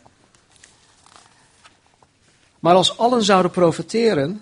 Maar 2.59 2.75
als 2.75 2.97
allen 2.97 3.23
zouden 3.23 3.51
profiteren 3.51 4.41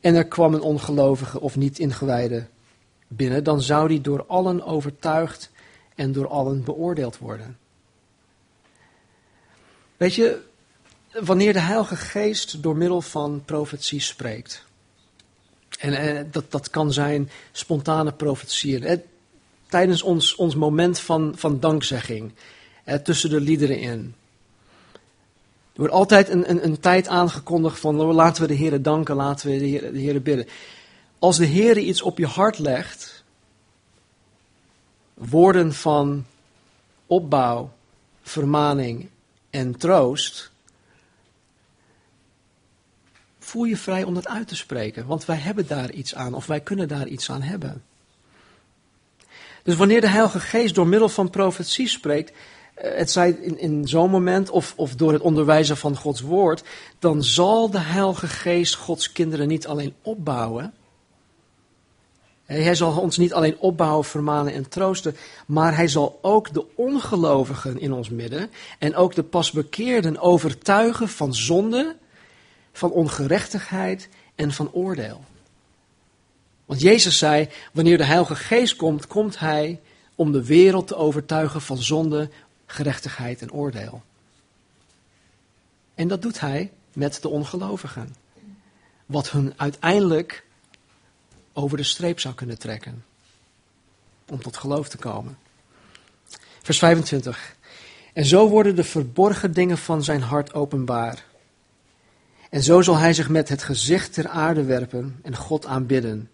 en 0.00 0.14
er 0.14 0.26
kwam 0.26 0.54
een 0.54 0.60
ongelovige 0.60 1.40
of 1.40 1.56
niet 1.56 1.78
ingewijde 1.78 2.46
binnen, 3.08 3.44
dan 3.44 3.62
zou 3.62 3.88
die 3.88 4.00
door 4.00 4.24
allen 4.26 4.64
overtuigd 4.64 5.50
en 5.94 6.12
door 6.12 6.28
allen 6.28 6.64
beoordeeld 6.64 7.18
worden. 7.18 7.58
Weet 9.96 10.14
je, 10.14 10.40
wanneer 11.20 11.52
de 11.52 11.60
Heilige 11.60 11.96
Geest 11.96 12.62
door 12.62 12.76
middel 12.76 13.00
van 13.00 13.42
profetie 13.44 14.00
spreekt. 14.00 14.64
En 15.84 15.92
eh, 15.92 16.24
dat, 16.30 16.50
dat 16.50 16.70
kan 16.70 16.92
zijn 16.92 17.30
spontane 17.52 18.12
profetieën. 18.12 18.84
Eh, 18.84 18.98
tijdens 19.68 20.02
ons, 20.02 20.34
ons 20.34 20.54
moment 20.54 20.98
van, 20.98 21.32
van 21.36 21.60
dankzegging. 21.60 22.32
Eh, 22.84 22.96
tussen 22.96 23.30
de 23.30 23.40
liederen 23.40 23.78
in. 23.78 24.14
Er 25.72 25.80
wordt 25.80 25.92
altijd 25.92 26.28
een, 26.28 26.50
een, 26.50 26.64
een 26.64 26.80
tijd 26.80 27.08
aangekondigd 27.08 27.78
van 27.80 27.96
nou, 27.96 28.12
laten 28.12 28.42
we 28.42 28.48
de 28.48 28.54
Heer 28.54 28.82
danken, 28.82 29.16
laten 29.16 29.50
we 29.50 29.58
de 29.58 29.98
Heer, 29.98 30.12
de 30.12 30.20
bidden. 30.20 30.46
Als 31.18 31.36
de 31.36 31.44
Heer 31.44 31.78
iets 31.78 32.02
op 32.02 32.18
je 32.18 32.26
hart 32.26 32.58
legt, 32.58 33.24
woorden 35.14 35.72
van 35.74 36.26
opbouw, 37.06 37.72
vermaning 38.22 39.08
en 39.50 39.76
troost, 39.76 40.50
voel 43.54 43.64
je 43.64 43.76
vrij 43.76 44.02
om 44.04 44.14
dat 44.14 44.28
uit 44.28 44.48
te 44.48 44.56
spreken, 44.56 45.06
want 45.06 45.24
wij 45.24 45.36
hebben 45.36 45.66
daar 45.66 45.90
iets 45.90 46.14
aan 46.14 46.34
of 46.34 46.46
wij 46.46 46.60
kunnen 46.60 46.88
daar 46.88 47.06
iets 47.06 47.30
aan 47.30 47.42
hebben. 47.42 47.82
Dus 49.62 49.76
wanneer 49.76 50.00
de 50.00 50.08
Heilige 50.08 50.40
Geest 50.40 50.74
door 50.74 50.86
middel 50.86 51.08
van 51.08 51.30
profetie 51.30 51.88
spreekt, 51.88 52.32
eh, 52.74 52.96
het 52.96 53.10
zij 53.10 53.30
in, 53.30 53.58
in 53.58 53.88
zo'n 53.88 54.10
moment 54.10 54.50
of, 54.50 54.72
of 54.76 54.94
door 54.94 55.12
het 55.12 55.22
onderwijzen 55.22 55.76
van 55.76 55.96
Gods 55.96 56.20
woord, 56.20 56.62
dan 56.98 57.22
zal 57.22 57.70
de 57.70 57.78
Heilige 57.78 58.26
Geest 58.26 58.74
Gods 58.74 59.12
kinderen 59.12 59.48
niet 59.48 59.66
alleen 59.66 59.94
opbouwen. 60.02 60.74
Hij 62.44 62.74
zal 62.74 63.00
ons 63.00 63.16
niet 63.16 63.32
alleen 63.32 63.58
opbouwen, 63.58 64.04
vermanen 64.04 64.52
en 64.52 64.68
troosten, 64.68 65.16
maar 65.46 65.76
hij 65.76 65.88
zal 65.88 66.18
ook 66.22 66.52
de 66.52 66.64
ongelovigen 66.74 67.78
in 67.78 67.92
ons 67.92 68.08
midden 68.08 68.50
en 68.78 68.96
ook 68.96 69.14
de 69.14 69.22
pasbekeerden 69.22 70.18
overtuigen 70.18 71.08
van 71.08 71.34
zonde, 71.34 71.96
van 72.74 72.90
ongerechtigheid 72.90 74.08
en 74.34 74.52
van 74.52 74.72
oordeel. 74.72 75.24
Want 76.64 76.80
Jezus 76.80 77.18
zei, 77.18 77.48
wanneer 77.72 77.96
de 77.96 78.04
Heilige 78.04 78.36
Geest 78.36 78.76
komt, 78.76 79.06
komt 79.06 79.38
Hij 79.38 79.80
om 80.14 80.32
de 80.32 80.44
wereld 80.44 80.86
te 80.86 80.96
overtuigen 80.96 81.60
van 81.60 81.78
zonde, 81.78 82.30
gerechtigheid 82.66 83.42
en 83.42 83.52
oordeel. 83.52 84.02
En 85.94 86.08
dat 86.08 86.22
doet 86.22 86.40
Hij 86.40 86.72
met 86.92 87.22
de 87.22 87.28
ongelovigen. 87.28 88.14
Wat 89.06 89.30
hun 89.30 89.52
uiteindelijk 89.56 90.44
over 91.52 91.76
de 91.76 91.82
streep 91.82 92.20
zou 92.20 92.34
kunnen 92.34 92.58
trekken. 92.58 93.04
Om 94.28 94.42
tot 94.42 94.56
geloof 94.56 94.88
te 94.88 94.96
komen. 94.96 95.38
Vers 96.62 96.78
25. 96.78 97.56
En 98.12 98.24
zo 98.24 98.48
worden 98.48 98.76
de 98.76 98.84
verborgen 98.84 99.52
dingen 99.52 99.78
van 99.78 100.04
zijn 100.04 100.22
hart 100.22 100.54
openbaar. 100.54 101.24
En 102.54 102.62
zo 102.62 102.82
zal 102.82 102.96
hij 102.96 103.12
zich 103.12 103.28
met 103.28 103.48
het 103.48 103.62
gezicht 103.62 104.12
ter 104.12 104.28
aarde 104.28 104.64
werpen 104.64 105.18
en 105.22 105.36
God 105.36 105.66
aanbidden 105.66 106.30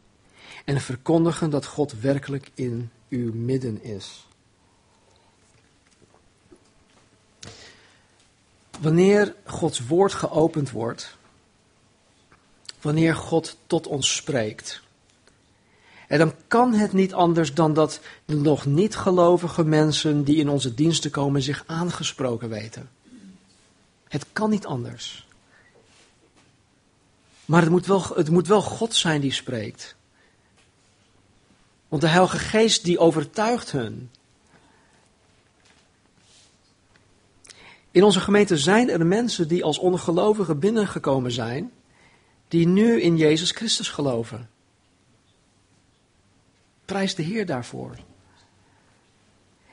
en 0.65 0.81
verkondigen 0.81 1.51
dat 1.51 1.67
God 1.67 2.01
werkelijk 2.01 2.51
in 2.55 2.91
uw 3.09 3.33
midden 3.35 3.83
is. 3.83 4.27
Wanneer 8.81 9.35
Gods 9.45 9.87
woord 9.87 10.15
geopend 10.15 10.71
wordt, 10.71 11.17
wanneer 12.81 13.15
God 13.15 13.57
tot 13.67 13.87
ons 13.87 14.17
spreekt, 14.17 14.83
en 16.09 16.19
dan 16.19 16.35
kan 16.47 16.75
het 16.75 16.93
niet 16.93 17.15
anders 17.15 17.55
dan 17.55 17.75
dat 17.75 18.01
de 18.25 18.37
nog 18.37 18.67
niet 18.67 18.97
gelovige 18.97 19.65
mensen 19.65 20.25
die 20.25 20.37
in 20.37 20.49
onze 20.49 20.75
diensten 20.75 21.11
komen 21.11 21.43
zich 21.43 21.65
aangesproken 21.67 22.49
weten. 22.49 22.91
Het 24.09 24.27
kan 24.33 24.51
niet 24.51 24.67
anders. 24.67 25.29
Maar 27.51 27.63
het 27.63 27.71
moet 27.71 27.87
wel, 27.87 28.05
het 28.15 28.31
moet 28.31 28.47
wel 28.47 28.63
God 28.63 28.95
zijn 28.95 29.21
die 29.21 29.33
spreekt. 29.33 29.97
Want 31.89 32.03
de 32.03 32.09
Heilige 32.09 32.39
Geest 32.39 32.85
die 32.85 32.99
overtuigt 32.99 33.71
hun. 33.71 34.11
In 37.91 38.03
onze 38.03 38.21
gemeente 38.21 38.59
zijn 38.59 38.91
er 38.91 39.07
mensen 39.07 39.49
die 39.49 39.65
als 39.65 39.79
ongelovigen 39.79 40.59
binnengekomen 40.59 41.33
zijn, 41.33 41.73
die 42.49 42.67
nu 42.67 43.01
in 43.01 43.17
Jezus 43.17 43.51
Christus 43.51 43.89
geloven. 43.89 44.51
Prijs 46.85 47.15
de 47.15 47.23
Heer 47.23 47.47
daarvoor. 47.47 47.97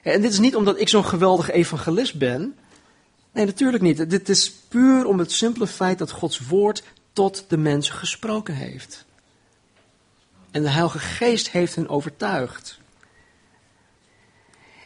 En 0.02 0.22
dit 0.22 0.32
is 0.32 0.40
niet 0.40 0.56
omdat 0.56 0.80
ik 0.80 0.90
zo'n 0.90 1.06
geweldig 1.06 1.50
evangelist 1.50 2.18
ben. 2.18 2.56
Nee, 3.32 3.46
natuurlijk 3.46 3.84
niet. 3.84 4.10
Dit 4.10 4.30
is 4.30 4.52
puur 4.52 5.06
om 5.06 5.20
het 5.20 5.32
simpele 5.32 5.68
feit 5.68 5.98
dat 5.98 6.12
Gods 6.12 6.40
woord 6.40 6.84
tot 7.18 7.46
de 7.48 7.58
mensen 7.58 7.96
gesproken 7.96 8.54
heeft. 8.54 9.06
En 10.52 10.62
de 10.62 10.70
Heilige 10.70 11.00
Geest 11.00 11.50
heeft 11.50 11.76
hen 11.76 11.90
overtuigd. 11.90 12.80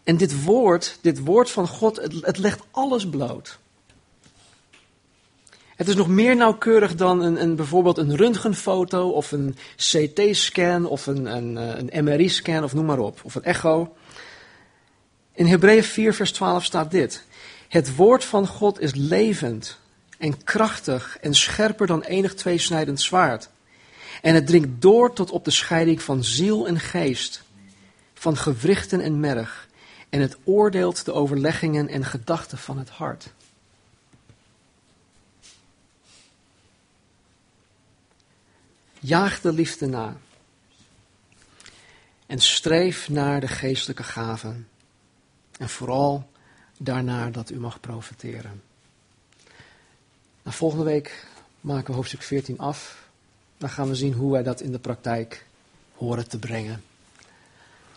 En 0.04 0.18
dit 0.18 0.44
woord, 0.44 0.98
dit 1.02 1.20
woord 1.20 1.52
van 1.52 1.68
God, 1.68 1.96
het, 1.96 2.14
het 2.22 2.38
legt 2.38 2.62
alles 2.72 3.10
bloot. 3.10 3.60
Het 5.76 5.88
is 5.88 5.96
nog 5.96 6.08
meer 6.08 6.36
nauwkeurig 6.36 6.96
dan 6.96 7.22
een, 7.22 7.42
een, 7.42 7.56
bijvoorbeeld 7.56 7.98
een 7.98 8.16
röntgenfoto 8.16 9.10
of 9.10 9.32
een 9.32 9.56
CT-scan 9.76 10.86
of 10.86 11.08
een, 11.08 11.26
een, 11.26 11.58
eh, 11.58 11.84
een 11.90 12.04
MRI-scan 12.04 12.64
of 12.64 12.74
noem 12.74 12.86
maar 12.86 13.00
op, 13.00 13.20
of 13.24 13.36
een 13.36 13.44
echo. 13.44 13.96
In 15.34 15.46
Hebreeën 15.46 15.84
4, 15.84 16.14
vers 16.14 16.32
12 16.32 16.64
staat 16.64 16.92
dit. 16.92 17.26
Het 17.68 17.96
woord 17.96 18.24
van 18.24 18.48
God 18.48 18.80
is 18.80 18.94
levend 18.94 19.80
en 20.22 20.44
krachtig 20.44 21.18
en 21.22 21.34
scherper 21.34 21.88
dan 21.88 22.02
enig 22.02 22.34
tweesnijdend 22.34 23.02
zwaard 23.02 23.50
en 24.22 24.36
het 24.36 24.48
dringt 24.48 24.82
door 24.82 25.14
tot 25.14 25.32
op 25.32 25.46
de 25.46 25.52
scheiding 25.52 26.02
van 26.02 26.24
ziel 26.24 26.68
en 26.68 26.80
geest, 26.80 27.44
van 28.14 28.38
gewrichten 28.38 29.02
en 29.02 29.20
merg. 29.20 29.70
En 30.10 30.22
het 30.22 30.38
oordeelt 30.44 31.06
de 31.06 31.14
overleggingen 31.14 31.88
en 31.88 32.06
gedachten 32.06 32.58
van 32.58 32.78
het 32.78 32.90
hart. 32.90 33.34
Jaag 39.00 39.42
de 39.42 39.54
liefde 39.54 39.86
na. 39.86 40.18
En 42.26 42.40
streef 42.40 43.10
naar 43.10 43.40
de 43.40 43.48
geestelijke 43.48 44.04
gaven. 44.04 44.68
En 45.58 45.70
vooral 45.70 46.30
daarnaar 46.78 47.32
dat 47.32 47.52
u 47.52 47.60
mag 47.60 47.80
profiteren. 47.80 48.71
Nou, 50.44 50.56
volgende 50.56 50.84
week 50.84 51.28
maken 51.62 51.88
we 51.88 51.94
hoofdstuk 51.94 52.22
14 52.22 52.60
af. 52.60 53.10
Dan 53.58 53.70
gaan 53.70 53.88
we 53.88 53.96
zien 53.96 54.14
hoe 54.14 54.32
wij 54.32 54.44
dat 54.44 54.62
in 54.62 54.72
de 54.72 54.80
praktijk 54.80 55.46
horen 55.96 56.30
te 56.30 56.40
brengen. 56.40 56.84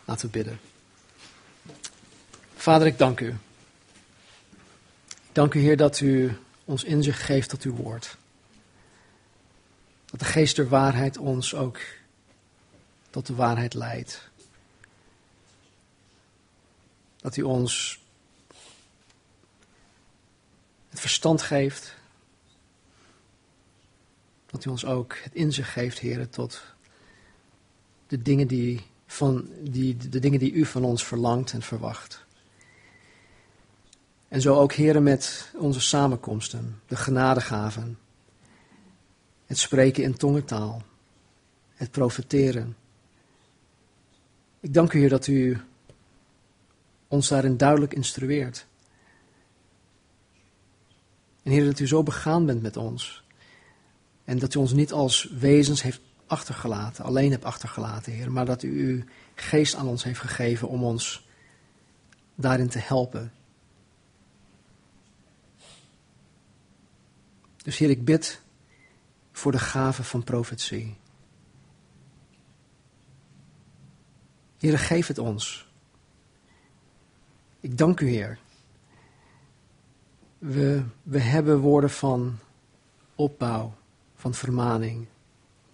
Laten 0.05 0.27
we 0.27 0.33
bidden. 0.33 0.61
Vader, 2.55 2.87
ik 2.87 2.99
dank 2.99 3.21
u. 3.21 3.35
dank 5.33 5.55
u, 5.55 5.61
Heer, 5.61 5.77
dat 5.77 6.01
u 6.01 6.39
ons 6.65 6.85
inzicht 6.85 7.23
geeft 7.23 7.49
tot 7.49 7.63
uw 7.63 7.75
woord. 7.75 8.17
Dat 10.11 10.21
de 10.21 10.27
geest 10.27 10.57
der 10.57 10.69
waarheid 10.69 11.19
ons 11.19 11.55
ook 11.55 11.79
tot 13.11 13.27
de 13.27 13.35
waarheid 13.35 13.75
leidt. 13.75 14.29
Dat 17.17 17.37
u 17.37 17.43
ons 17.43 18.01
het 20.89 21.01
verstand 21.01 21.43
geeft 21.43 21.95
dat 24.55 24.65
u 24.65 24.71
ons 24.71 24.85
ook 24.85 25.17
het 25.23 25.35
inzicht 25.35 25.71
geeft, 25.71 25.99
heren, 25.99 26.31
tot 26.31 26.63
de 28.07 28.23
dingen 28.23 28.47
die, 28.47 28.87
van, 29.07 29.49
die, 29.61 29.97
de 29.97 30.19
dingen 30.19 30.39
die 30.39 30.53
u 30.53 30.65
van 30.65 30.85
ons 30.85 31.05
verlangt 31.05 31.53
en 31.53 31.63
verwacht. 31.63 32.25
En 34.29 34.41
zo 34.41 34.55
ook, 34.55 34.73
heren, 34.73 35.03
met 35.03 35.53
onze 35.57 35.81
samenkomsten, 35.81 36.81
de 36.87 36.97
genadegaven, 36.97 37.99
het 39.47 39.59
spreken 39.59 40.03
in 40.03 40.17
tongentaal, 40.17 40.83
het 41.75 41.91
profeteren. 41.91 42.77
Ik 44.61 44.75
dank 44.75 44.93
u, 44.93 44.99
Heer, 44.99 45.09
dat 45.09 45.27
u 45.27 45.61
ons 47.09 47.29
daarin 47.29 47.57
duidelijk 47.57 47.95
instrueert. 47.95 48.67
En 51.43 51.51
Heer, 51.51 51.65
dat 51.65 51.79
u 51.79 51.87
zo 51.87 52.03
begaan 52.03 52.47
bent 52.47 52.63
met 52.63 52.77
ons. 52.77 53.24
En 54.25 54.39
dat 54.39 54.55
u 54.55 54.59
ons 54.59 54.73
niet 54.73 54.93
als 54.93 55.29
wezens 55.39 55.83
heeft 55.83 56.01
achtergelaten, 56.27 57.05
alleen 57.05 57.31
hebt 57.31 57.45
achtergelaten, 57.45 58.13
Heer, 58.13 58.33
maar 58.33 58.47
dat 58.47 58.63
u 58.63 58.87
uw 58.87 59.05
geest 59.35 59.75
aan 59.75 59.89
ons 59.89 60.05
heeft 60.05 60.21
gegeven 60.21 60.69
om 60.69 60.85
ons 60.85 61.27
daarin 62.35 62.69
te 62.69 62.79
helpen. 62.79 63.33
Dus 67.63 67.79
Heer, 67.79 67.91
ik 67.91 68.05
bid 68.05 68.41
voor 69.33 69.53
de 69.53 69.59
gave 69.59 70.03
van 70.03 70.25
profetie. 70.25 70.97
Heer, 74.59 74.79
geef 74.79 75.07
het 75.07 75.19
ons. 75.19 75.69
Ik 77.61 77.79
dank 77.79 78.01
u, 78.01 78.09
Heer. 78.09 78.39
We, 80.39 80.85
we 81.03 81.19
hebben 81.19 81.59
woorden 81.59 81.91
van 81.91 82.39
opbouw 83.15 83.75
van 84.25 84.35
vermaning 84.35 85.07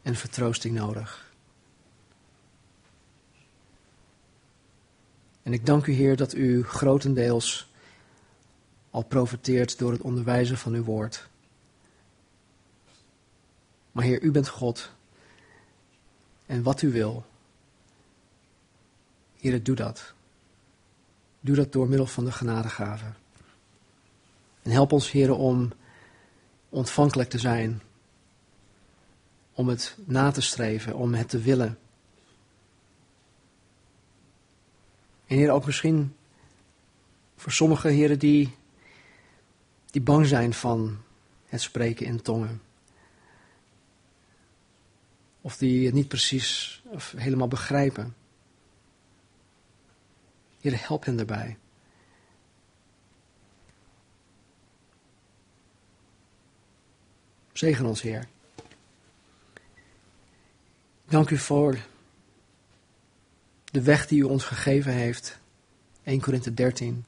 en 0.03 0.14
vertroosting 0.14 0.74
nodig. 0.74 1.32
En 5.42 5.53
ik 5.53 5.66
dank 5.66 5.86
u, 5.86 5.92
Heer, 5.92 6.16
dat 6.16 6.34
u 6.34 6.64
grotendeels 6.64 7.70
al 8.90 9.03
profiteert 9.03 9.78
door 9.78 9.92
het 9.92 10.01
onderwijzen 10.01 10.59
van 10.59 10.72
uw 10.74 10.82
woord. 10.82 11.28
Maar 13.92 14.05
Heer, 14.05 14.22
u 14.22 14.30
bent 14.30 14.48
God. 14.48 14.90
En 16.46 16.62
wat 16.62 16.82
u 16.82 16.90
wil, 16.92 17.24
Heer, 19.36 19.62
doe 19.62 19.76
dat. 19.76 20.12
Doe 21.40 21.57
dat 21.57 21.72
door 21.72 21.88
middel 21.88 22.07
van 22.07 22.24
de 22.24 22.32
genadegave. 22.32 23.12
En 24.62 24.70
help 24.70 24.92
ons, 24.92 25.11
Heer, 25.11 25.32
om 25.34 25.72
ontvankelijk 26.68 27.30
te 27.30 27.38
zijn 27.38 27.82
om 29.61 29.68
het 29.68 29.96
na 30.04 30.30
te 30.30 30.40
streven, 30.40 30.94
om 30.94 31.14
het 31.14 31.28
te 31.28 31.38
willen. 31.38 31.78
En 35.26 35.36
Heer, 35.36 35.50
ook 35.50 35.66
misschien 35.66 36.16
voor 37.36 37.52
sommige 37.52 37.88
heren 37.88 38.18
die, 38.18 38.56
die 39.90 40.02
bang 40.02 40.26
zijn 40.26 40.52
van 40.52 40.98
het 41.46 41.61
spreken 41.61 42.06
in 42.06 42.22
tongen. 42.22 42.62
Of 45.40 45.56
die 45.56 45.86
het 45.86 45.94
niet 45.94 46.08
precies 46.08 46.82
of 46.84 47.14
helemaal 47.16 47.48
begrijpen. 47.48 48.16
Heer, 50.61 50.86
help 50.86 51.04
hen 51.04 51.16
daarbij. 51.16 51.58
Zegen 57.52 57.86
ons, 57.86 58.02
Heer. 58.02 58.28
Dank 61.11 61.30
u 61.30 61.38
voor 61.38 61.78
de 63.64 63.82
weg 63.82 64.06
die 64.06 64.20
u 64.20 64.22
ons 64.22 64.44
gegeven 64.44 64.92
heeft. 64.92 65.38
1 66.02 66.20
Korinthe 66.20 66.54
13. 66.54 67.04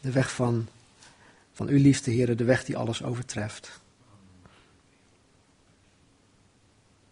De 0.00 0.10
weg 0.10 0.32
van, 0.34 0.68
van 1.52 1.68
uw 1.68 1.78
liefde, 1.78 2.10
Heer, 2.10 2.36
de 2.36 2.44
weg 2.44 2.64
die 2.64 2.76
alles 2.76 3.02
overtreft. 3.02 3.80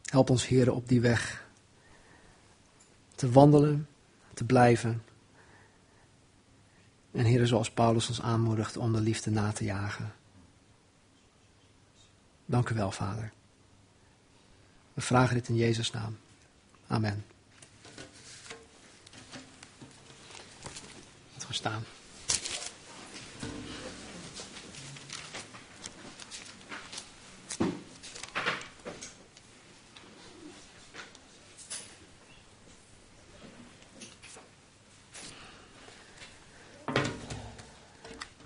Help 0.05 0.31
ons, 0.31 0.47
Heer, 0.47 0.73
op 0.73 0.89
die 0.89 1.01
weg 1.01 1.47
te 3.15 3.31
wandelen, 3.31 3.89
te 4.35 4.45
blijven. 4.45 5.03
En 7.11 7.25
Heer, 7.25 7.47
zoals 7.47 7.71
Paulus 7.71 8.09
ons 8.09 8.21
aanmoedigt 8.21 8.77
om 8.77 8.93
de 8.93 9.01
liefde 9.01 9.31
na 9.31 9.53
te 9.53 9.65
jagen. 9.65 10.15
Dank 12.47 12.69
u 12.69 12.75
wel, 12.75 12.91
Vader. 12.91 13.33
We 14.95 15.01
vragen 15.01 15.35
dit 15.35 15.49
in 15.49 15.57
Jezus' 15.57 15.91
naam. 15.91 16.19
Amen. 16.87 17.25
Laten 21.33 21.49
we 21.49 21.55
staan. 21.55 21.85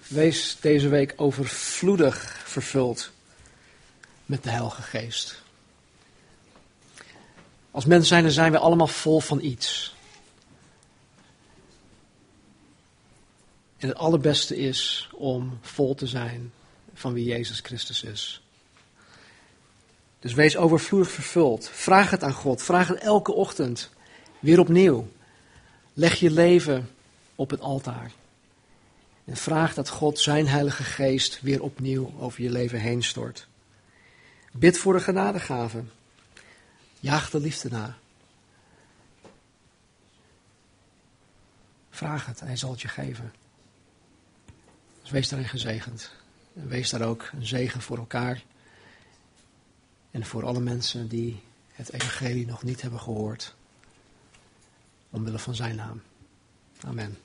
Wees 0.07 0.57
deze 0.61 0.88
week 0.88 1.14
overvloedig 1.16 2.42
vervuld 2.44 3.12
met 4.26 4.42
de 4.42 4.51
Heilige 4.51 4.82
Geest. 4.82 5.44
Als 7.76 7.84
mensen 7.84 8.08
zijn, 8.08 8.22
dan 8.22 8.32
zijn 8.32 8.52
we 8.52 8.58
allemaal 8.58 8.86
vol 8.86 9.20
van 9.20 9.40
iets. 9.40 9.94
En 13.76 13.88
het 13.88 13.96
allerbeste 13.96 14.56
is 14.56 15.08
om 15.12 15.58
vol 15.60 15.94
te 15.94 16.06
zijn 16.06 16.52
van 16.94 17.12
wie 17.12 17.24
Jezus 17.24 17.60
Christus 17.60 18.02
is. 18.02 18.42
Dus 20.20 20.34
wees 20.34 20.56
overvloedig 20.56 21.10
vervuld. 21.10 21.68
Vraag 21.72 22.10
het 22.10 22.22
aan 22.22 22.32
God. 22.32 22.62
Vraag 22.62 22.88
het 22.88 22.98
elke 22.98 23.32
ochtend. 23.32 23.90
Weer 24.38 24.60
opnieuw. 24.60 25.08
Leg 25.92 26.14
je 26.14 26.30
leven 26.30 26.90
op 27.34 27.50
het 27.50 27.60
altaar. 27.60 28.12
En 29.24 29.36
vraag 29.36 29.74
dat 29.74 29.88
God 29.88 30.18
zijn 30.18 30.48
Heilige 30.48 30.84
Geest 30.84 31.40
weer 31.42 31.62
opnieuw 31.62 32.12
over 32.18 32.42
je 32.42 32.50
leven 32.50 32.80
heen 32.80 33.02
stort. 33.02 33.46
Bid 34.52 34.78
voor 34.78 34.92
de 34.92 35.00
genadegave. 35.00 35.82
Jaag 37.07 37.30
de 37.30 37.40
liefde 37.40 37.68
na. 37.70 37.96
Vraag 41.90 42.26
het, 42.26 42.40
hij 42.40 42.57
zal 42.57 42.70
het 42.70 42.80
je 42.80 42.88
geven. 42.88 43.32
Dus 45.00 45.11
wees 45.11 45.28
daarin 45.28 45.48
gezegend. 45.48 46.12
En 46.54 46.68
wees 46.68 46.90
daar 46.90 47.02
ook 47.02 47.30
een 47.32 47.46
zegen 47.46 47.80
voor 47.80 47.98
elkaar. 47.98 48.44
En 50.11 50.26
voor 50.26 50.44
alle 50.46 50.61
mensen 50.61 51.09
die 51.09 51.42
het 51.72 51.92
evangelie 51.92 52.46
nog 52.46 52.62
niet 52.62 52.82
hebben 52.82 53.00
gehoord. 53.00 53.54
Omwille 55.11 55.38
van 55.38 55.54
zijn 55.54 55.76
naam. 55.76 56.02
Amen. 56.80 57.18